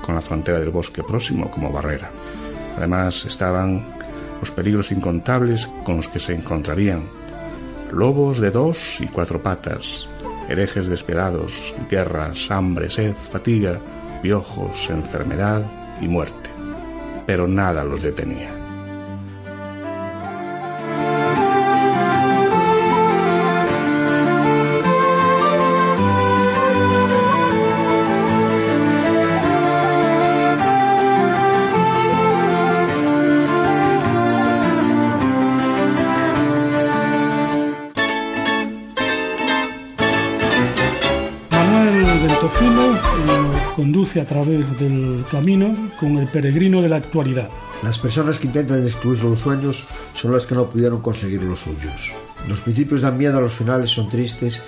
[0.00, 2.08] con la frontera del bosque próximo como barrera.
[2.76, 3.84] Además estaban
[4.38, 7.02] los peligros incontables con los que se encontrarían,
[7.92, 10.08] lobos de dos y cuatro patas,
[10.48, 13.80] herejes despiadados, guerras, hambre, sed, fatiga,
[14.22, 15.62] piojos, enfermedad
[16.00, 16.50] y muerte.
[17.26, 18.61] Pero nada los detenía.
[44.22, 47.48] A través del camino con el peregrino de la actualidad.
[47.82, 52.12] Las personas que intentan destruir los sueños son las que no pudieron conseguir los suyos.
[52.48, 54.62] Los principios dan miedo, los finales son tristes,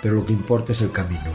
[0.00, 1.30] pero lo que importa es el camino.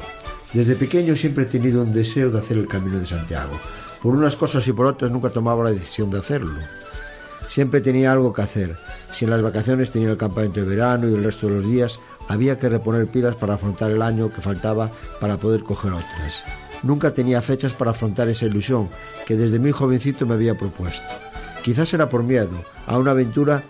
[0.53, 3.59] Desde pequeño siempre he tenido un deseo de hacer el camino de Santiago.
[4.01, 6.59] Por unas cosas y por otras nunca tomaba la decisión de hacerlo.
[7.49, 8.75] Siempre tenía algo que hacer.
[9.11, 11.99] Si en las vacaciones tenía el campamento de verano y el resto de los días,
[12.29, 16.43] había que reponer pilas para afrontar el año que faltaba para poder coger otras.
[16.83, 18.89] Nunca tenía fechas para afrontar esa ilusión
[19.25, 21.07] que desde muy jovencito me había propuesto.
[21.63, 23.63] Quizás era por miedo a una aventura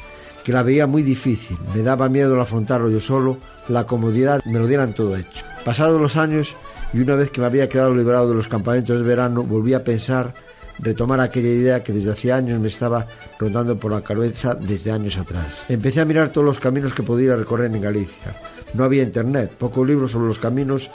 [0.43, 1.57] que la veía muy difícil.
[1.73, 3.37] Me daba miedo al afrontarlo yo solo,
[3.67, 5.45] la comodidad me lo dieran todo hecho.
[5.63, 6.55] Pasados los años
[6.93, 9.83] y una vez que me había quedado liberado de los campamentos de verano, volví a
[9.83, 10.33] pensar,
[10.79, 13.07] retomar aquella idea que desde hacía años me estaba
[13.39, 15.63] rondando por la cabeza desde años atrás.
[15.67, 18.35] Empecé a mirar todos los caminos que podía recorrer en Galicia.
[18.75, 20.91] No había internet, pocos libros sobre los caminos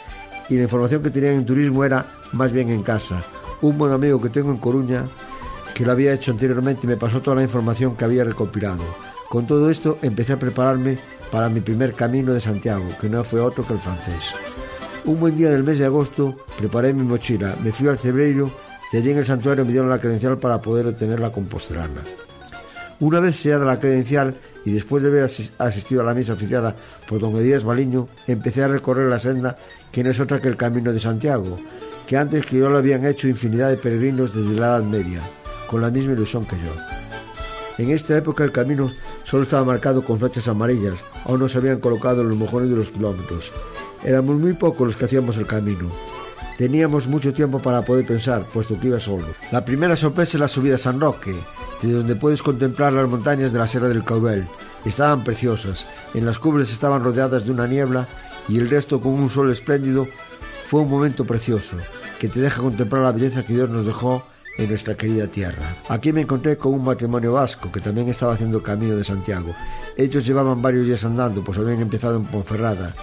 [0.50, 3.22] y la información que tenía en turismo era más bien en casa.
[3.62, 5.04] Un buen amigo que tengo en Coruña,
[5.74, 8.82] que lo había hecho anteriormente, me pasó toda la información que había recopilado.
[9.28, 10.98] Con todo esto empecé a prepararme
[11.30, 14.34] para mi primer camino de Santiago, que no fue otro que el francés.
[15.04, 18.50] Un buen día del mes de agosto preparé mi mochila, me fui al Cebreiro
[18.92, 22.02] y allí en el santuario me dieron la credencial para poder obtener la compostelana.
[22.98, 24.34] Una vez sellada la credencial
[24.64, 26.74] y después de haber asistido a la misa oficiada
[27.08, 29.56] por don Edías Baliño, empecé a recorrer la senda
[29.90, 31.58] que no es otra que el Camino de Santiago,
[32.06, 35.20] que antes que yo lo habían hecho infinidad de peregrinos desde la Edad Media,
[35.66, 36.72] con la misma ilusión que yo.
[37.78, 38.90] En esta época el camino
[39.24, 42.90] solo estaba marcado con flechas amarillas, aún no se habían colocado los mojones de los
[42.90, 43.52] kilómetros.
[44.04, 45.90] Éramos muy pocos los que hacíamos el camino.
[46.58, 49.28] Teníamos mucho tiempo para poder pensar, puesto que iba solo.
[49.50, 51.34] La primera sorpresa es la subida a San Roque,
[51.82, 54.46] de donde puedes contemplar las montañas de la Sierra del Caubel.
[54.84, 55.86] Estaban preciosas.
[56.14, 58.08] En las cumbres estaban rodeadas de una niebla
[58.48, 60.06] y el resto con un sol espléndido.
[60.66, 61.76] Fue un momento precioso
[62.18, 64.24] que te deja contemplar la belleza que Dios nos dejó
[64.58, 65.74] en nuestra querida tierra.
[65.88, 69.54] Aquí me encontré con un matrimonio vasco que también estaba haciendo camino de Santiago.
[69.96, 72.94] Ellos llevaban varios días andando, pues habían empezado en Ponferrada.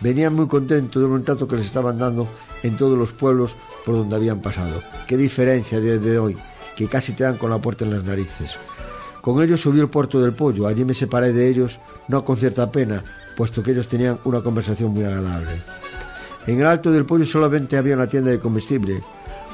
[0.00, 2.28] Venían muy contentos del buen trato que les estaban dando
[2.62, 4.82] en todos los pueblos por donde habían pasado.
[5.06, 6.36] Qué diferencia desde hoy,
[6.76, 8.58] que casi te dan con la puerta en las narices.
[9.20, 12.70] Con ellos subí al puerto del pollo, allí me separé de ellos, no con cierta
[12.70, 13.02] pena,
[13.36, 15.50] puesto que ellos tenían una conversación muy agradable.
[16.46, 19.00] En el alto del pollo solamente había una tienda de comestible,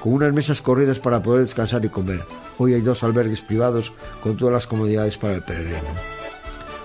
[0.03, 2.21] con unas mesas corridas para poder descansar y comer.
[2.59, 5.79] Hoy hay dos albergues privados con todas las comodidades para el peregrino.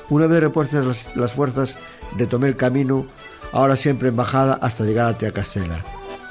[0.09, 1.77] Una vez repuestas las, las fuerzas,
[2.15, 3.05] retomé el camino,
[3.51, 5.83] ahora siempre en bajada hasta llegar a Teacastela.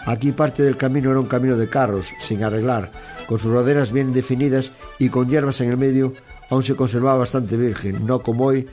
[0.06, 2.90] Aquí parte del camino era un camino de carros, sin arreglar,
[3.26, 6.14] con sus roderas bien definidas y con hierbas en el medio,
[6.50, 8.66] aún se conservaba bastante virgen, no como hoy,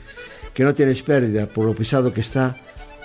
[0.52, 2.56] que no tienes pérdida por lo pisado que está,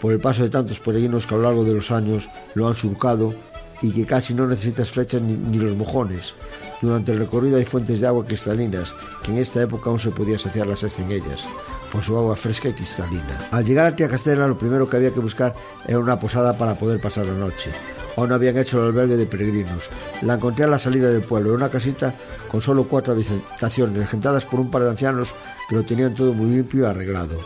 [0.01, 2.75] por el paso de tantos peregrinos que a lo largo de los años lo han
[2.75, 3.33] surcado
[3.81, 6.33] y que casi no necesitas flechas ni, los mojones.
[6.81, 8.93] Durante el recorrido hay fuentes de agua cristalinas,
[9.23, 11.45] que en esta época aún se podía saciar la sed ellas,
[11.91, 13.49] por su agua fresca y cristalina.
[13.51, 15.55] Al llegar a Tía Castela, lo primero que había que buscar
[15.87, 17.71] era una posada para poder pasar la noche.
[18.19, 19.89] Aún no habían hecho el albergue de peregrinos.
[20.23, 22.13] La encontré a la salida del pueblo, en una casita
[22.51, 25.33] con solo cuatro habitaciones, regentadas por un par de ancianos
[25.69, 27.39] que lo tenían todo muy limpio y arreglado.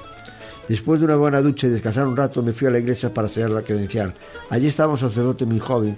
[0.67, 3.29] Después de una buena ducha y descansar un rato, me fui a la iglesia para
[3.29, 4.15] sellar la credencial.
[4.49, 5.95] Allí estaba un sacerdote muy joven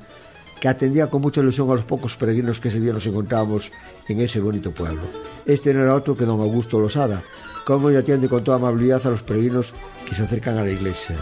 [0.59, 3.71] que atendía con mucha ilusión a los pocos peregrinos que ese día nos encontrábamos
[4.09, 5.03] en ese bonito pueblo.
[5.45, 7.23] Este no era otro que don Augusto Losada,
[7.65, 9.73] como hoy atiende con toda amabilidad a los peregrinos
[10.05, 11.15] que se acercan a la iglesia.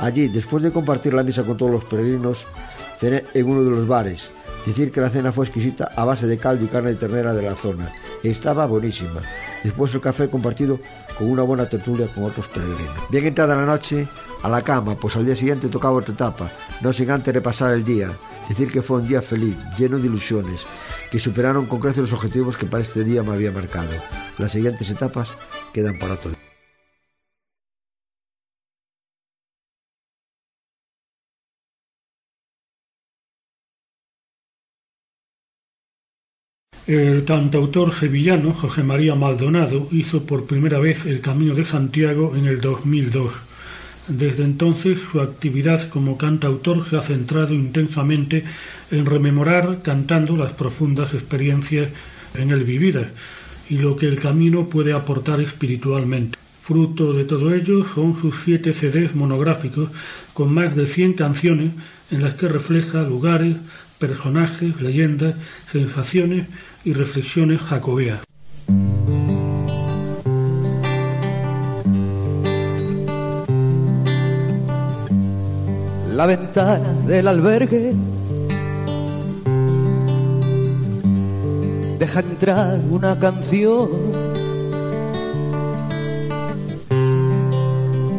[0.00, 2.46] Allí, después de compartir la misa con todos los peregrinos,
[3.12, 4.30] en uno de los bares.
[4.66, 7.42] Decir que la cena fue exquisita a base de caldo y carne de ternera de
[7.42, 7.92] la zona.
[8.22, 9.20] Estaba buenísima.
[9.62, 10.80] Después el café compartido
[11.18, 13.10] con una buena tertulia con otros peregrinos.
[13.10, 14.08] Bien entrada la noche,
[14.42, 16.50] a la cama, pues al día siguiente tocaba otra etapa,
[16.80, 18.10] no sin antes repasar el día.
[18.48, 20.62] Decir que fue un día feliz, lleno de ilusiones,
[21.10, 23.92] que superaron con creces los objetivos que para este día me había marcado.
[24.38, 25.28] Las siguientes etapas
[25.72, 26.43] quedan para otro.
[36.86, 42.44] El cantautor sevillano José María Maldonado hizo por primera vez el Camino de Santiago en
[42.44, 43.32] el 2002.
[44.08, 48.44] Desde entonces su actividad como cantautor se ha centrado intensamente
[48.90, 51.88] en rememorar cantando las profundas experiencias
[52.34, 53.06] en él vividas
[53.70, 56.36] y lo que el camino puede aportar espiritualmente.
[56.62, 59.88] Fruto de todo ello son sus siete CDs monográficos
[60.34, 61.72] con más de 100 canciones
[62.10, 63.56] en las que refleja lugares,
[63.98, 65.34] personajes, leyendas,
[65.72, 66.46] sensaciones
[66.84, 68.20] y reflexiones jacobeas.
[76.14, 77.94] La ventana del albergue
[81.98, 83.88] deja entrar una canción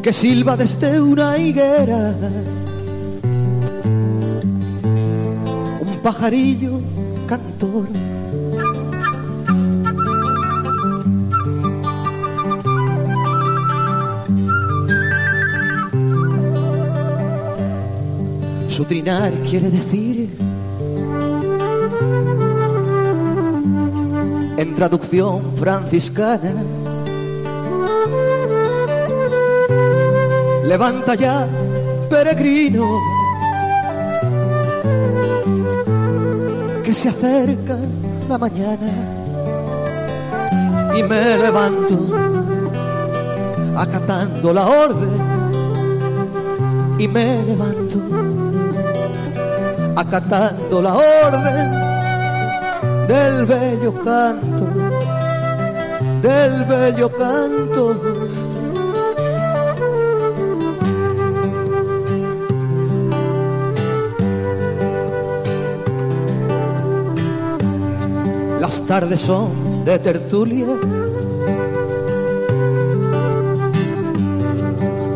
[0.01, 2.13] que silba desde una higuera.
[5.81, 6.81] Un pajarillo
[7.27, 7.87] cantor.
[18.75, 20.37] Su trinar quiere decir,
[24.57, 26.51] en traducción franciscana,
[30.65, 31.47] levanta ya,
[32.09, 32.99] peregrino,
[36.83, 37.77] que se acerca
[38.27, 38.91] la mañana
[40.97, 41.97] y me levanto
[43.77, 45.11] acatando la orden
[46.99, 48.44] y me levanto
[49.95, 51.85] acatando la orden
[53.07, 54.67] del bello canto,
[56.21, 57.95] del bello canto.
[68.59, 70.65] Las tardes son de tertulia,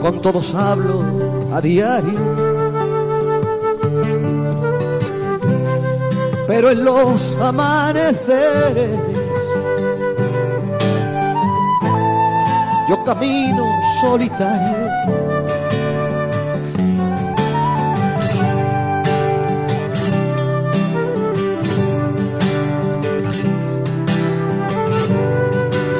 [0.01, 1.03] con todos hablo
[1.51, 2.28] a diario
[6.49, 8.99] pero en los amaneceres
[12.89, 13.63] yo camino
[14.01, 14.89] solitario.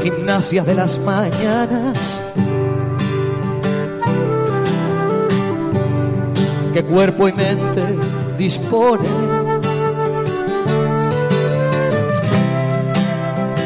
[0.02, 2.22] Gimnasia de las mañanas,
[6.74, 7.84] que cuerpo y mente
[8.36, 9.39] disponen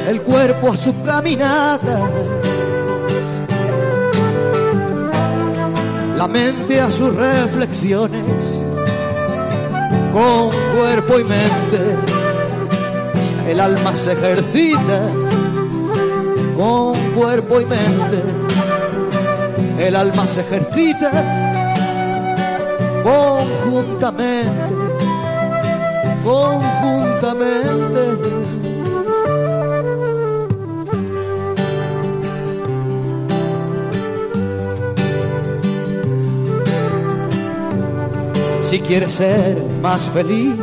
[0.08, 2.00] el cuerpo a su caminata,
[6.18, 8.24] la mente a sus reflexiones,
[10.12, 11.96] con cuerpo y mente,
[13.48, 15.10] el alma se ejercita,
[16.58, 18.22] con cuerpo y mente,
[19.80, 21.12] el alma se ejercita
[23.04, 24.52] conjuntamente,
[26.24, 28.43] conjuntamente.
[38.74, 40.56] Si quieres ser más feliz.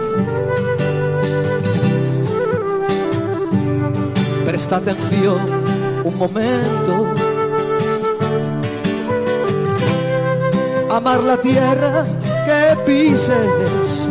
[4.44, 5.38] Presta atención
[6.02, 7.06] un momento.
[10.90, 12.04] Amar la tierra
[12.46, 14.08] que pises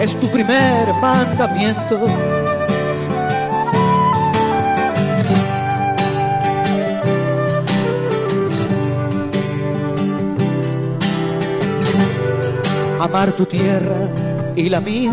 [0.00, 2.43] es tu primer mandamiento.
[13.04, 13.96] Amar tu tierra
[14.56, 15.12] y la mía.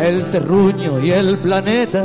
[0.00, 2.02] El terruño y el planeta.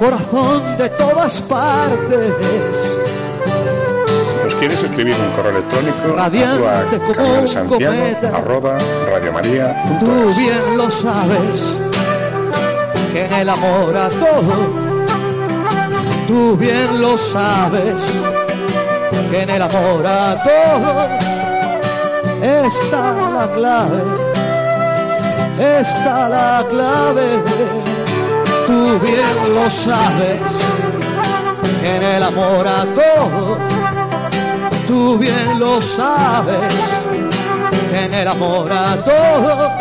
[0.00, 2.98] Corazón de todas partes.
[4.42, 6.16] ¿Nos quieres escribir un correo electrónico?
[6.16, 8.36] Radiante a como un Santiago, cometa.
[8.36, 9.98] arroba radiomaria.es.
[10.00, 11.78] Tú bien lo sabes,
[13.12, 14.91] que en el amor a todo
[16.26, 18.12] tú bien lo sabes,
[19.30, 21.08] que en el amor a todo
[22.42, 24.02] está la clave,
[25.58, 27.26] está la clave,
[28.66, 30.42] tú bien lo sabes,
[31.80, 33.58] que en el amor a todo,
[34.86, 36.74] tú bien lo sabes,
[37.90, 39.72] que en el amor a todo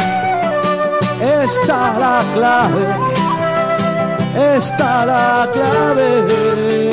[1.20, 3.11] está la clave
[4.36, 6.90] está la clave,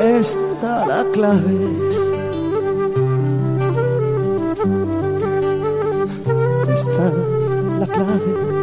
[0.00, 1.56] está la clave.
[6.74, 7.12] Está
[7.80, 8.55] la clave.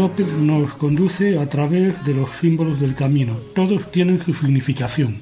[0.00, 3.36] López nos conduce a través de los símbolos del camino.
[3.54, 5.20] Todos tienen su significación.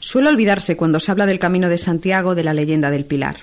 [0.00, 3.36] Suele olvidarse cuando se habla del camino de Santiago de la leyenda del Pilar.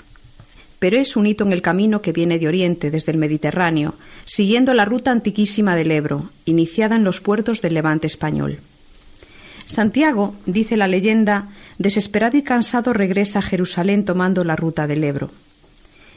[0.80, 3.94] Pero es un hito en el camino que viene de Oriente, desde el Mediterráneo,
[4.26, 8.58] siguiendo la ruta antiquísima del Ebro, iniciada en los puertos del Levante español.
[9.68, 15.30] Santiago, dice la leyenda, desesperado y cansado regresa a Jerusalén tomando la ruta del Ebro.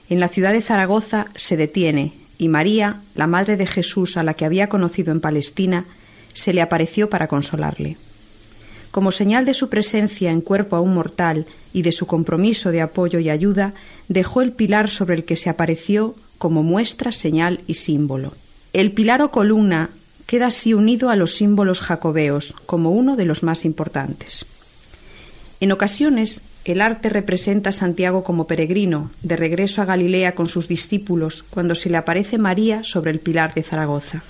[0.09, 4.35] En la ciudad de Zaragoza se detiene y María, la madre de Jesús a la
[4.35, 5.85] que había conocido en Palestina,
[6.33, 7.97] se le apareció para consolarle.
[8.91, 13.19] Como señal de su presencia en cuerpo aún mortal y de su compromiso de apoyo
[13.19, 13.75] y ayuda,
[14.09, 18.35] dejó el pilar sobre el que se apareció como muestra, señal y símbolo.
[18.73, 19.91] El pilar o columna
[20.27, 24.47] queda así unido a los símbolos jacobeos como uno de los más importantes.
[25.61, 30.67] En ocasiones, el arte representa a Santiago como peregrino, de regreso a Galilea con sus
[30.69, 34.23] discípulos, cuando se le aparece María sobre el pilar de Zaragoza.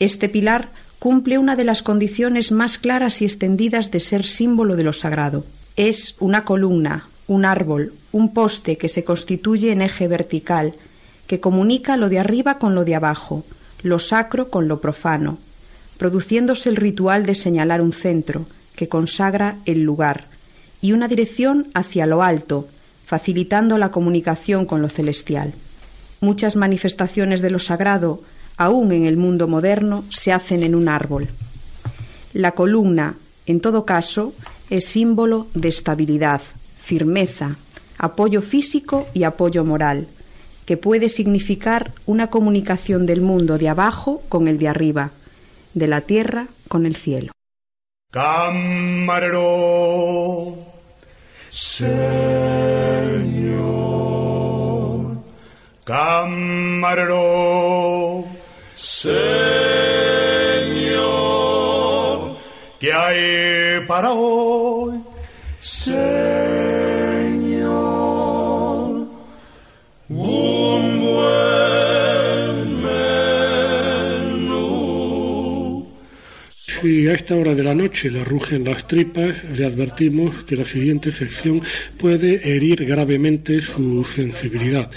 [0.00, 0.68] Este pilar
[0.98, 5.44] cumple una de las condiciones más claras y extendidas de ser símbolo de lo sagrado.
[5.76, 10.74] Es una columna, un árbol, un poste que se constituye en eje vertical,
[11.26, 13.44] que comunica lo de arriba con lo de abajo,
[13.82, 15.38] lo sacro con lo profano,
[15.98, 20.26] produciéndose el ritual de señalar un centro, que consagra el lugar,
[20.86, 22.68] y una dirección hacia lo alto,
[23.04, 25.52] facilitando la comunicación con lo celestial.
[26.20, 28.20] Muchas manifestaciones de lo sagrado,
[28.56, 31.26] aún en el mundo moderno, se hacen en un árbol.
[32.34, 33.16] La columna,
[33.46, 34.32] en todo caso,
[34.70, 36.40] es símbolo de estabilidad,
[36.80, 37.56] firmeza,
[37.98, 40.06] apoyo físico y apoyo moral,
[40.66, 45.10] que puede significar una comunicación del mundo de abajo con el de arriba,
[45.74, 47.32] de la tierra con el cielo.
[51.56, 51.96] Señor.
[55.86, 57.24] Camarero,
[58.74, 59.16] Señor.
[62.78, 64.45] ¿Qué hay para hoy?
[76.86, 80.64] Si a esta hora de la noche le rugen las tripas, le advertimos que la
[80.64, 81.60] siguiente sección
[81.98, 84.88] puede herir gravemente su sensibilidad,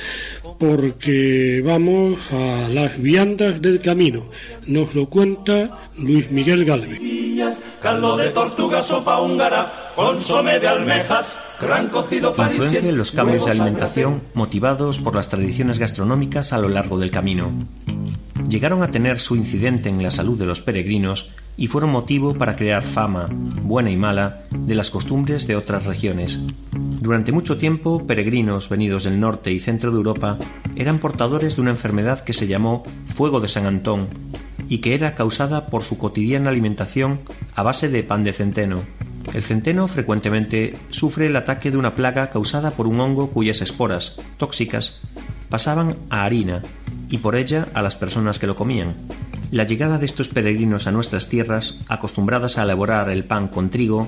[0.60, 4.26] porque vamos a las viandas del camino.
[4.68, 7.00] Nos lo cuenta Luis Miguel Galvez.
[7.82, 13.52] Caldo de tortuga, sopa húngara, consome de almejas, gran cocido Influencia en los cambios de
[13.52, 17.52] alimentación motivados por las tradiciones gastronómicas a lo largo del camino.
[18.50, 22.56] Llegaron a tener su incidente en la salud de los peregrinos y fueron motivo para
[22.56, 26.40] crear fama, buena y mala, de las costumbres de otras regiones.
[26.72, 30.40] Durante mucho tiempo, peregrinos venidos del norte y centro de Europa
[30.76, 32.84] eran portadores de una enfermedad que se llamó
[33.16, 34.08] fuego de San Antón
[34.68, 37.20] y que era causada por su cotidiana alimentación
[37.54, 38.82] a base de pan de centeno.
[39.32, 44.20] El centeno frecuentemente sufre el ataque de una plaga causada por un hongo cuyas esporas,
[44.38, 45.02] tóxicas,
[45.50, 46.62] pasaban a harina
[47.10, 48.96] y por ella a las personas que lo comían.
[49.52, 54.08] La llegada de estos peregrinos a nuestras tierras, acostumbradas a elaborar el pan con trigo,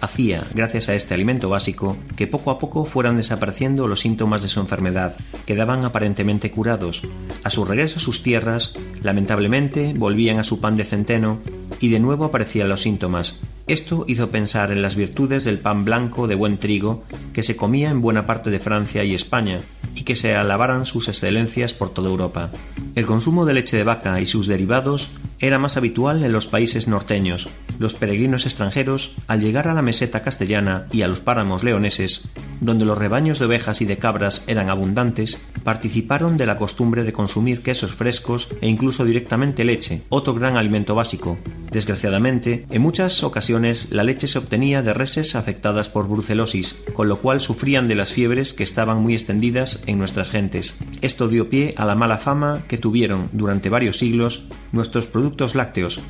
[0.00, 4.48] hacía, gracias a este alimento básico, que poco a poco fueran desapareciendo los síntomas de
[4.48, 5.14] su enfermedad,
[5.46, 7.02] quedaban aparentemente curados.
[7.44, 11.40] A su regreso a sus tierras, lamentablemente, volvían a su pan de centeno
[11.78, 13.40] y de nuevo aparecían los síntomas.
[13.70, 17.90] Esto hizo pensar en las virtudes del pan blanco de buen trigo que se comía
[17.90, 19.60] en buena parte de Francia y España,
[19.94, 22.50] y que se alabaran sus excelencias por toda Europa.
[22.96, 25.10] El consumo de leche de vaca y sus derivados
[25.40, 27.48] era más habitual en los países norteños.
[27.78, 32.28] Los peregrinos extranjeros, al llegar a la meseta castellana y a los páramos leoneses,
[32.60, 37.14] donde los rebaños de ovejas y de cabras eran abundantes, participaron de la costumbre de
[37.14, 41.38] consumir quesos frescos e incluso directamente leche, otro gran alimento básico.
[41.70, 47.18] Desgraciadamente, en muchas ocasiones la leche se obtenía de reses afectadas por brucelosis, con lo
[47.18, 50.74] cual sufrían de las fiebres que estaban muy extendidas en nuestras gentes.
[51.00, 56.00] Esto dio pie a la mala fama que tuvieron durante varios siglos nuestros productos lácteos,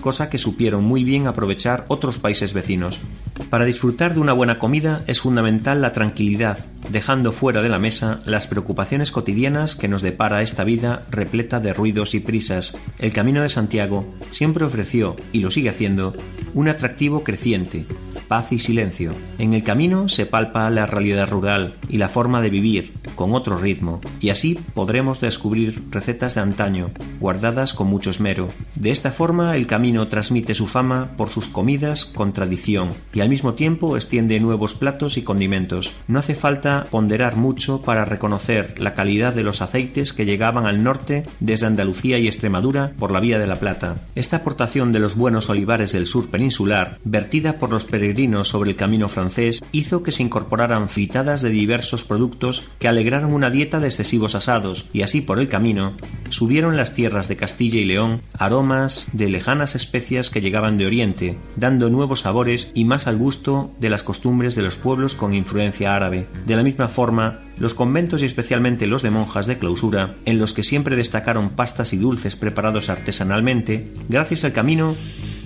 [0.00, 3.00] cosa que supieron muy bien aprovechar otros países vecinos.
[3.50, 6.58] Para disfrutar de una buena comida es fundamental la tranquilidad,
[6.90, 11.72] dejando fuera de la mesa las preocupaciones cotidianas que nos depara esta vida repleta de
[11.72, 12.76] ruidos y prisas.
[12.98, 16.14] El Camino de Santiago siempre ofreció, y lo sigue haciendo,
[16.54, 17.86] un atractivo creciente,
[18.28, 19.12] paz y silencio.
[19.38, 23.56] En el camino se palpa la realidad rural y la forma de vivir, con otro
[23.56, 28.48] ritmo, y así podremos descubrir recetas de antaño, guardadas con mucho esmero.
[28.74, 33.30] De esta forma el camino transmite su fama por sus comidas con tradición, y al
[33.30, 35.90] mismo tiempo extiende nuevos platos y condimentos.
[36.06, 40.82] No hace falta ponderar mucho para reconocer la calidad de los aceites que llegaban al
[40.82, 43.96] norte desde Andalucía y Extremadura por la vía de la Plata.
[44.14, 48.76] Esta aportación de los buenos olivares del sur peninsular, vertida por los peregrinos sobre el
[48.76, 53.86] camino francés, hizo que se incorporaran fritadas de diversos productos que alegraron una dieta de
[53.86, 55.96] excesivos asados, y así por el camino
[56.28, 61.38] subieron las tierras de Castilla y León aromas de lejanas especias que llegaban de Oriente,
[61.54, 65.94] dando nuevos sabores y más al gusto de las costumbres de los pueblos con influencia
[65.94, 66.26] árabe.
[66.44, 70.52] De la misma forma, los conventos y especialmente los de monjas de clausura, en los
[70.52, 74.94] que siempre destacaron pastas y dulces preparados artesanalmente, gracias al camino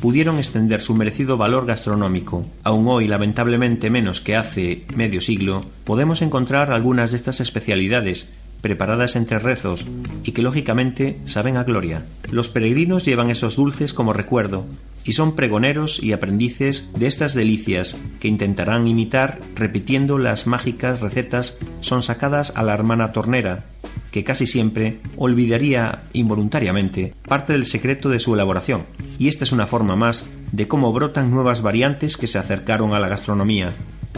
[0.03, 2.45] pudieron extender su merecido valor gastronómico.
[2.65, 8.27] Aún hoy, lamentablemente menos que hace medio siglo, podemos encontrar algunas de estas especialidades,
[8.63, 9.85] preparadas entre rezos
[10.25, 12.03] y que lógicamente saben a gloria.
[12.31, 14.65] Los peregrinos llevan esos dulces como recuerdo
[15.05, 21.59] y son pregoneros y aprendices de estas delicias que intentarán imitar repitiendo las mágicas recetas
[21.81, 23.65] son sacadas a la hermana tornera
[24.13, 28.83] que casi siempre olvidaría involuntariamente parte del secreto de su elaboración,
[29.19, 33.01] y esta es una forma más de cómo brotan nuevas variantes que se acercaron a
[33.01, 33.73] la gastronomía.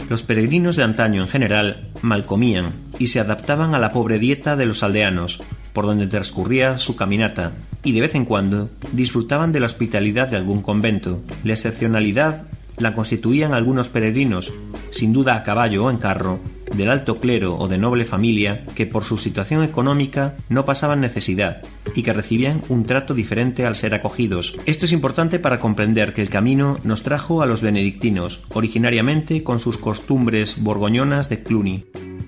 [0.09, 4.55] Los peregrinos de antaño en general mal comían y se adaptaban a la pobre dieta
[4.55, 5.41] de los aldeanos,
[5.73, 7.51] por donde transcurría su caminata,
[7.83, 11.21] y de vez en cuando disfrutaban de la hospitalidad de algún convento.
[11.43, 14.51] La excepcionalidad la constituían algunos peregrinos,
[14.91, 16.39] sin duda a caballo o en carro,
[16.75, 21.61] del alto clero o de noble familia, que por su situación económica no pasaban necesidad
[21.95, 24.57] y que recibían un trato diferente al ser acogidos.
[24.65, 29.59] Esto es importante para comprender que el camino nos trajo a los benedictinos, originariamente con
[29.59, 31.85] sus costumbres borgoñonas de Cluny.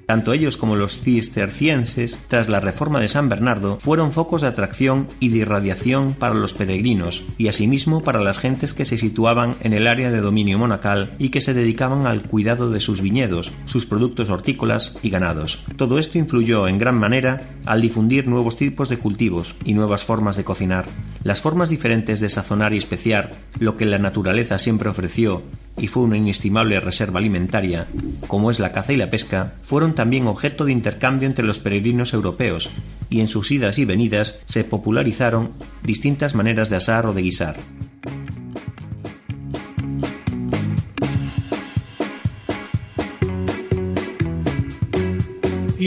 [0.08, 5.10] Tanto ellos como los cistercienses, tras la reforma de San Bernardo, fueron focos de atracción
[5.20, 9.74] y de irradiación para los peregrinos, y asimismo para las gentes que se situaban en
[9.74, 13.86] el área de dominio monacal y que se dedicaban al cuidado de sus viñedos, sus
[13.86, 15.66] productos hortícolas y ganados.
[15.76, 20.38] Todo esto influyó en gran manera al difundir nuevos tipos de cultivos y nuevas formas
[20.38, 20.86] de cocinar.
[21.24, 25.44] Las formas diferentes de sazonar y especiar, lo que la naturaleza siempre ofreció
[25.78, 27.88] y fue una inestimable reserva alimentaria,
[28.28, 32.14] como es la caza y la pesca, fueron también objeto de intercambio entre los peregrinos
[32.14, 32.70] europeos,
[33.10, 35.52] y en sus idas y venidas se popularizaron
[35.84, 37.58] distintas maneras de asar o de guisar.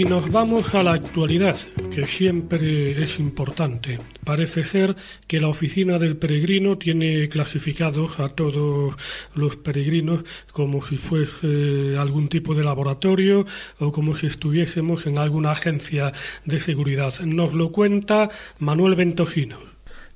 [0.05, 1.57] Nos vamos a la actualidad,
[1.95, 3.99] que siempre es importante.
[4.25, 4.97] Parece ser
[5.27, 8.95] que la oficina del peregrino tiene clasificados a todos
[9.35, 13.47] los peregrinos como si fuese algún tipo de laboratorio
[13.79, 16.13] o como si estuviésemos en alguna agencia
[16.45, 17.15] de seguridad.
[17.21, 19.59] Nos lo cuenta Manuel Ventosino.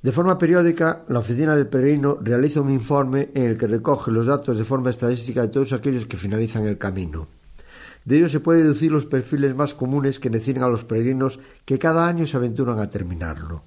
[0.01, 4.27] De forma periódica, la Oficina del Peregrino realiza un informe en el que recoge los
[4.27, 7.27] datos de forma estadística de todos aquellos que finalizan el camino.
[8.05, 11.79] De ello se puede deducir los perfiles más comunes que deciden a los peregrinos que
[11.79, 13.63] cada año se aventuran a terminarlo.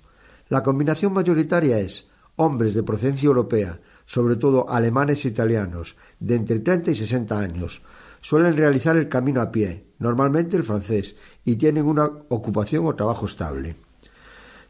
[0.48, 6.60] La combinación mayoritaria es hombres de procedencia europea, sobre todo alemanes e italianos, de entre
[6.60, 7.82] 30 y 60 años.
[8.20, 13.26] Suelen realizar el camino a pie, normalmente el francés, y tienen una ocupación o trabajo
[13.26, 13.74] estable.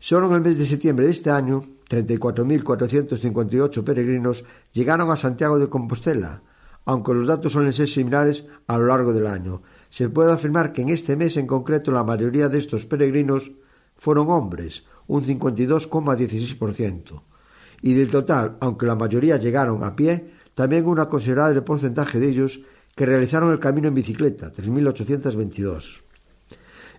[0.00, 5.68] Solo en el mes de septiembre de este año, 34.458 peregrinos llegaron a Santiago de
[5.68, 6.42] Compostela,
[6.88, 9.60] aunque los datos suelen ser similares a lo largo del año.
[9.90, 13.52] Se puede afirmar que en este mes en concreto la mayoría de estos peregrinos
[13.98, 17.22] fueron hombres, un 52,16%.
[17.82, 22.62] Y del total, aunque la mayoría llegaron a pie, también una considerable porcentaje de ellos
[22.96, 26.00] que realizaron el camino en bicicleta, 3.822.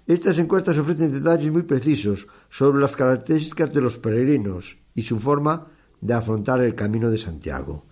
[0.05, 5.65] Estas encuestas ofrecen detalles muy precisos sobre las características de los peregrinos y su forma
[5.99, 7.88] de afrontar el camino de Santiago.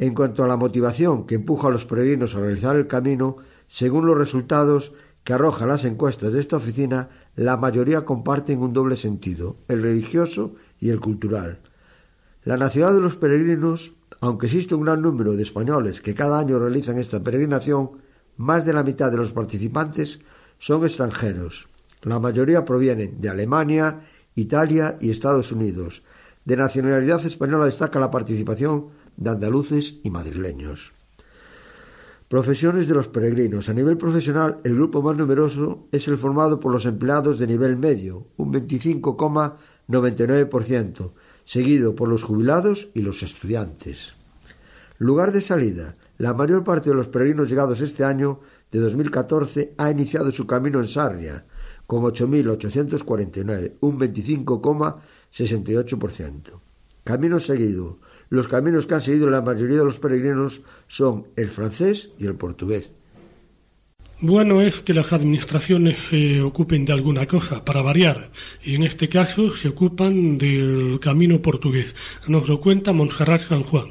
[0.00, 3.36] En cuanto a la motivación que empuja a los peregrinos a realizar el camino,
[3.68, 4.94] según los resultados
[5.24, 10.54] que arrojan las encuestas de esta oficina, la mayoría comparten un doble sentido, el religioso
[10.80, 11.58] y el cultural.
[12.44, 13.92] La nacionalidad de los peregrinos,
[14.22, 17.90] aunque existe un gran número de españoles que cada año realizan esta peregrinación,
[18.38, 20.20] más de la mitad de los participantes
[20.58, 21.68] son extranjeros.
[22.04, 24.00] La mayoría provienen de Alemania,
[24.34, 26.02] Italia y Estados Unidos.
[26.46, 30.92] De nacionalidad española destaca la participación de andaluces y madrileños.
[32.26, 33.68] Profesiones de los peregrinos.
[33.68, 37.76] A nivel profesional, el grupo más numeroso es el formado por los empleados de nivel
[37.76, 41.12] medio, un 25,99%,
[41.44, 44.14] seguido por los jubilados y los estudiantes.
[44.98, 45.96] Lugar de salida.
[46.18, 48.38] La mayor parte de los peregrinos llegados este año
[48.70, 51.46] de 2014 ha iniciado su camino en Sarria,
[51.86, 56.60] con 8.849, un 25,68%.
[57.02, 57.98] Camino seguido.
[58.30, 62.36] Los caminos que han seguido la mayoría de los peregrinos son el francés y el
[62.36, 62.90] portugués.
[64.20, 68.30] Bueno es que las administraciones se ocupen de alguna cosa, para variar,
[68.62, 71.94] y en este caso se ocupan del camino portugués.
[72.28, 73.88] Nos lo cuenta Monserrat San Juan.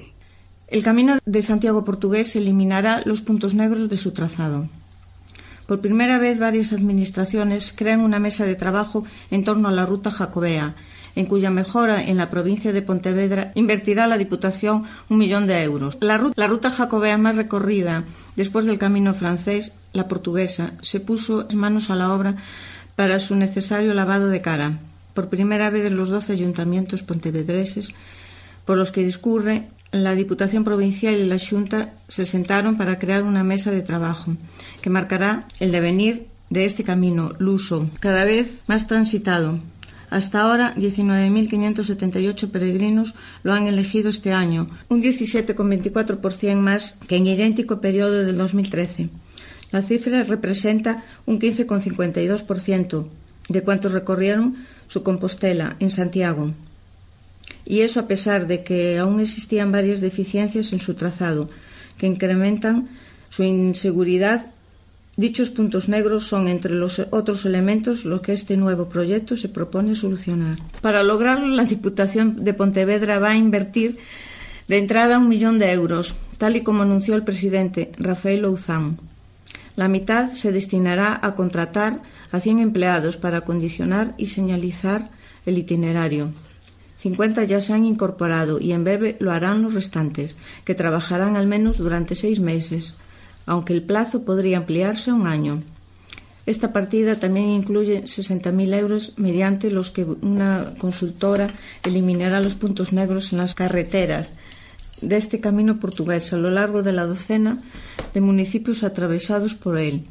[0.67, 4.69] El camino de Santiago portugués eliminará los puntos negros de su trazado.
[5.65, 10.11] Por primera vez, varias administraciones crean una mesa de trabajo en torno a la ruta
[10.11, 10.75] jacobea,
[11.16, 15.97] en cuya mejora en la provincia de Pontevedra invertirá la Diputación un millón de euros.
[16.01, 18.03] La ruta, jacobea más recorrida
[18.36, 22.36] después del camino francés, la portuguesa, se puso manos a la obra
[22.95, 24.80] para su necesario lavado de cara.
[25.14, 27.93] Por primera vez en los doce ayuntamientos pontevedreses
[28.66, 33.43] por los que discurre, la Diputación Provincial y la Junta se sentaron para crear una
[33.43, 34.36] mesa de trabajo
[34.82, 39.60] que marcará el devenir de este camino luso, cada vez más transitado,
[40.10, 47.80] hasta ahora, 19.578 peregrinos lo han elegido este año, un 17,24% más que en idéntico
[47.80, 49.10] periodo del 2013.
[49.72, 53.07] La cifra representa un 15,52%
[53.49, 54.57] de cuantos recorrieron
[54.88, 56.53] su Compostela en Santiago.
[57.66, 61.49] Y eso a pesar de que aún existían varias deficiencias en su trazado,
[61.97, 62.89] que incrementan
[63.30, 64.51] su inseguridad
[65.20, 69.93] Dichos puntos negros son, entre los otros elementos, lo que este nuevo proyecto se propone
[69.93, 70.59] solucionar.
[70.80, 73.97] Para lograrlo, la Diputación de Pontevedra va a invertir
[74.70, 78.97] de entrada un millón de euros, tal y como anunció el presidente Rafael Ouzán.
[79.76, 81.99] La mitad se destinará a contratar
[82.32, 85.09] a 100 empleados para acondicionar y señalizar
[85.45, 86.32] el itinerario.
[86.95, 91.45] 50 ya se han incorporado y en breve lo harán los restantes, que trabajarán al
[91.45, 92.95] menos durante seis meses
[93.49, 95.63] aunque el plazo podría ampliarse a un año.
[96.45, 101.47] Esta partida también incluye 60.000 euros mediante los que una consultora
[101.83, 104.35] eliminará los puntos negros en las carreteras
[105.01, 107.59] de este camino portugués a lo largo de la docena
[108.13, 110.03] de municipios atravesados por él.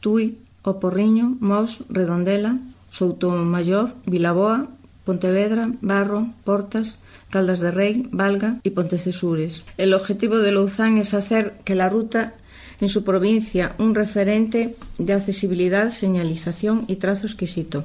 [0.00, 2.58] Tui, Oporriño, Mos, Redondela,
[2.90, 4.68] Soutomayor, Vilaboa
[5.04, 6.98] Pontevedra, Barro, Portas,
[7.30, 9.64] Caldas de Rey, Valga y Pontecesures.
[9.76, 12.34] El objetivo de Louzán es hacer que la ruta
[12.80, 17.84] en su provincia un referente de accesibilidad, señalización y trazo exquisito.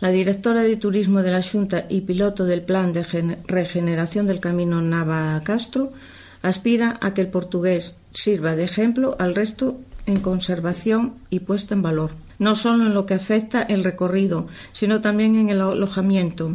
[0.00, 3.04] La directora de Turismo de la Junta y piloto del Plan de
[3.46, 5.92] Regeneración del Camino Nava Castro
[6.42, 11.82] aspira a que el portugués sirva de ejemplo al resto en conservación y puesta en
[11.82, 12.10] valor.
[12.38, 16.54] No solo en lo que afecta el recorrido, sino también en el alojamiento.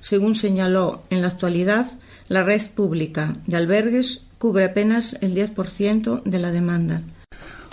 [0.00, 1.86] Según señaló, en la actualidad,
[2.28, 7.02] la red pública de albergues cubre apenas el 10% de la demanda.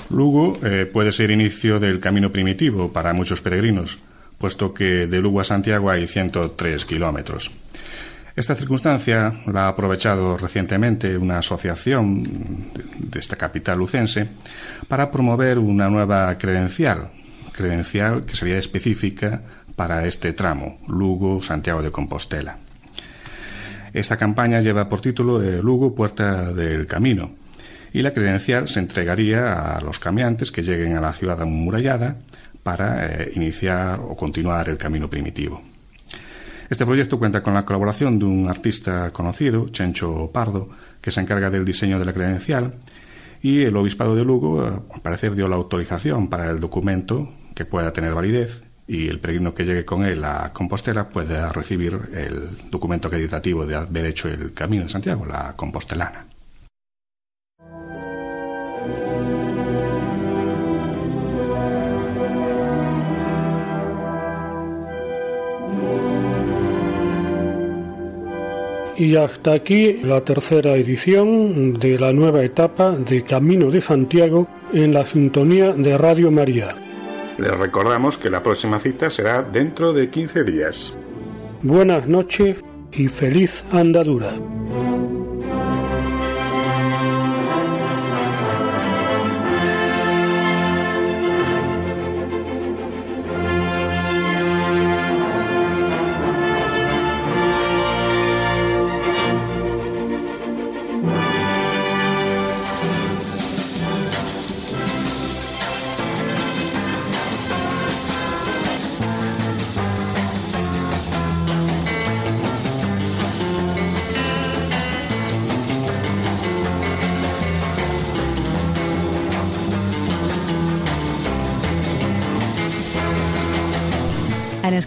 [0.10, 4.00] Lugo eh, puede ser inicio del camino primitivo para muchos peregrinos,
[4.38, 7.52] puesto que de Lugo a Santiago hay 103 kilómetros.
[8.34, 12.24] Esta circunstancia la ha aprovechado recientemente una asociación
[12.98, 14.28] de esta capital lucense
[14.88, 17.12] para promover una nueva credencial,
[17.52, 19.42] credencial que sería específica
[19.76, 22.58] para este tramo, Lugo-Santiago de Compostela.
[23.92, 27.32] Esta campaña lleva por título eh, Lugo Puerta del Camino
[27.92, 32.16] y la credencial se entregaría a los caminantes que lleguen a la ciudad amurallada
[32.64, 35.71] para eh, iniciar o continuar el camino primitivo.
[36.72, 40.70] Este proyecto cuenta con la colaboración de un artista conocido, Chencho Pardo,
[41.02, 42.76] que se encarga del diseño de la credencial,
[43.42, 47.92] y el Obispado de Lugo, al parecer, dio la autorización para el documento que pueda
[47.92, 53.10] tener validez y el peregrino que llegue con él a Compostela pueda recibir el documento
[53.10, 56.31] acreditativo de haber hecho el Camino de Santiago, la Compostelana.
[69.02, 74.94] Y hasta aquí la tercera edición de la nueva etapa de Camino de Santiago en
[74.94, 76.76] la sintonía de Radio María.
[77.40, 80.96] Les recordamos que la próxima cita será dentro de 15 días.
[81.64, 84.34] Buenas noches y feliz andadura.